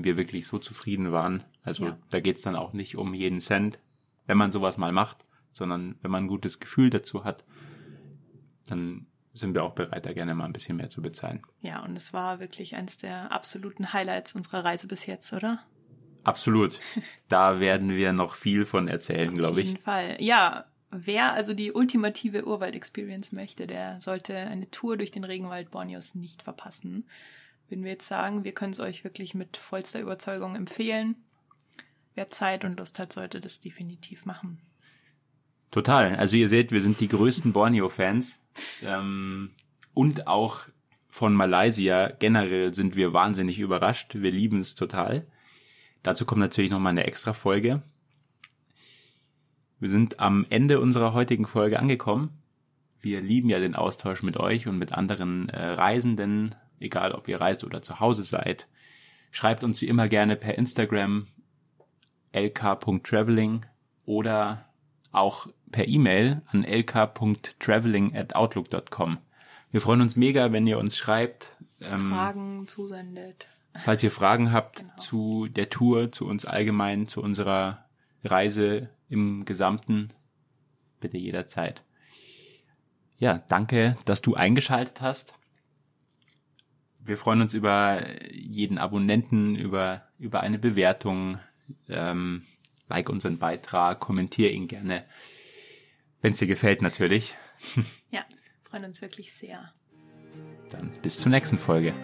wir 0.02 0.16
wirklich 0.16 0.46
so 0.48 0.58
zufrieden 0.58 1.12
waren. 1.12 1.44
Also 1.62 1.84
Ja. 1.86 1.98
da 2.10 2.18
geht's 2.20 2.42
dann 2.42 2.56
auch 2.56 2.72
nicht 2.72 2.96
um 2.96 3.14
jeden 3.14 3.40
Cent, 3.40 3.78
wenn 4.26 4.38
man 4.38 4.50
sowas 4.50 4.78
mal 4.78 4.90
macht, 4.92 5.26
sondern 5.52 5.96
wenn 6.02 6.10
man 6.10 6.24
ein 6.24 6.28
gutes 6.28 6.58
Gefühl 6.58 6.90
dazu 6.90 7.24
hat, 7.24 7.44
dann 8.66 9.06
sind 9.32 9.54
wir 9.54 9.64
auch 9.64 9.74
bereit, 9.74 10.06
da 10.06 10.12
gerne 10.12 10.34
mal 10.34 10.44
ein 10.46 10.52
bisschen 10.52 10.76
mehr 10.76 10.88
zu 10.88 11.02
bezahlen. 11.02 11.42
Ja, 11.60 11.84
und 11.84 11.96
es 11.96 12.12
war 12.12 12.40
wirklich 12.40 12.76
eins 12.76 12.98
der 12.98 13.32
absoluten 13.32 13.92
Highlights 13.92 14.34
unserer 14.34 14.64
Reise 14.64 14.86
bis 14.88 15.06
jetzt, 15.06 15.32
oder? 15.32 15.60
Absolut. 16.22 16.80
Da 17.28 17.58
werden 17.60 17.90
wir 17.90 18.12
noch 18.12 18.34
viel 18.36 18.64
von 18.64 18.88
erzählen, 18.88 19.34
glaube 19.34 19.52
Auf 19.54 19.58
ich. 19.58 19.68
jeden 19.68 19.80
Fall. 19.80 20.16
Ja, 20.20 20.66
wer 20.90 21.32
also 21.32 21.52
die 21.52 21.72
ultimative 21.72 22.46
Urwald-Experience 22.46 23.32
möchte, 23.32 23.66
der 23.66 24.00
sollte 24.00 24.36
eine 24.36 24.70
Tour 24.70 24.96
durch 24.96 25.10
den 25.10 25.24
Regenwald 25.24 25.70
Borneos 25.70 26.14
nicht 26.14 26.42
verpassen. 26.42 27.06
Würden 27.68 27.84
wir 27.84 27.92
jetzt 27.92 28.08
sagen, 28.08 28.44
wir 28.44 28.52
können 28.52 28.72
es 28.72 28.80
euch 28.80 29.04
wirklich 29.04 29.34
mit 29.34 29.56
vollster 29.56 30.00
Überzeugung 30.00 30.54
empfehlen. 30.54 31.16
Wer 32.14 32.30
Zeit 32.30 32.64
und 32.64 32.78
Lust 32.78 32.98
hat, 32.98 33.12
sollte 33.12 33.40
das 33.40 33.60
definitiv 33.60 34.26
machen. 34.26 34.60
Total. 35.70 36.14
Also 36.16 36.36
ihr 36.36 36.48
seht, 36.48 36.70
wir 36.70 36.80
sind 36.80 37.00
die 37.00 37.08
größten 37.08 37.52
Borneo-Fans. 37.52 38.44
Ähm, 38.84 39.50
und 39.92 40.28
auch 40.28 40.66
von 41.08 41.34
Malaysia 41.34 42.08
generell 42.18 42.74
sind 42.74 42.96
wir 42.96 43.12
wahnsinnig 43.12 43.58
überrascht. 43.58 44.14
Wir 44.14 44.30
lieben 44.30 44.60
es 44.60 44.74
total. 44.74 45.26
Dazu 46.02 46.26
kommt 46.26 46.40
natürlich 46.40 46.70
nochmal 46.70 46.90
eine 46.90 47.06
extra 47.06 47.32
Folge. 47.32 47.82
Wir 49.80 49.88
sind 49.88 50.20
am 50.20 50.46
Ende 50.50 50.80
unserer 50.80 51.12
heutigen 51.12 51.46
Folge 51.46 51.78
angekommen. 51.78 52.42
Wir 53.00 53.20
lieben 53.20 53.48
ja 53.48 53.58
den 53.58 53.74
Austausch 53.74 54.22
mit 54.22 54.36
euch 54.36 54.66
und 54.66 54.78
mit 54.78 54.92
anderen 54.92 55.48
äh, 55.48 55.66
Reisenden, 55.66 56.54
egal 56.84 57.12
ob 57.12 57.26
ihr 57.28 57.40
reist 57.40 57.64
oder 57.64 57.82
zu 57.82 57.98
Hause 58.00 58.22
seid. 58.22 58.68
Schreibt 59.32 59.64
uns 59.64 59.80
wie 59.80 59.88
immer 59.88 60.08
gerne 60.08 60.36
per 60.36 60.56
Instagram 60.56 61.26
lk.traveling 62.32 63.66
oder 64.06 64.64
auch 65.12 65.46
per 65.70 65.86
E-Mail 65.88 66.42
an 66.46 66.64
lk.traveling@outlook.com. 66.64 69.18
Wir 69.70 69.80
freuen 69.80 70.00
uns 70.02 70.16
mega, 70.16 70.52
wenn 70.52 70.66
ihr 70.66 70.78
uns 70.78 70.96
schreibt. 70.96 71.52
Ähm, 71.80 72.10
Fragen 72.12 72.66
zusendet. 72.66 73.46
falls 73.84 74.02
ihr 74.02 74.10
Fragen 74.10 74.52
habt 74.52 74.80
Genau. 74.80 74.96
zu 74.96 75.48
der 75.48 75.70
Tour, 75.70 76.12
zu 76.12 76.26
uns 76.26 76.44
allgemein, 76.44 77.06
zu 77.08 77.22
unserer 77.22 77.84
Reise 78.22 78.90
im 79.08 79.44
Gesamten, 79.44 80.08
bitte 81.00 81.18
jederzeit. 81.18 81.82
Ja, 83.18 83.38
danke, 83.48 83.96
dass 84.04 84.22
du 84.22 84.34
eingeschaltet 84.34 85.00
hast. 85.00 85.34
Wir 87.04 87.18
freuen 87.18 87.42
uns 87.42 87.54
über 87.54 88.02
jeden 88.32 88.78
Abonnenten, 88.78 89.56
über, 89.56 90.08
über 90.18 90.40
eine 90.40 90.58
Bewertung. 90.58 91.38
Ähm, 91.88 92.42
like 92.88 93.08
unseren 93.08 93.38
Beitrag, 93.38 94.00
kommentier 94.00 94.50
ihn 94.52 94.68
gerne, 94.68 95.04
wenn 96.20 96.32
es 96.32 96.38
dir 96.38 96.46
gefällt 96.46 96.82
natürlich. 96.82 97.34
Ja, 98.10 98.24
freuen 98.62 98.84
uns 98.84 99.00
wirklich 99.00 99.32
sehr. 99.32 99.72
Dann 100.70 100.92
bis 101.02 101.18
zur 101.18 101.30
nächsten 101.30 101.58
Folge. 101.58 101.94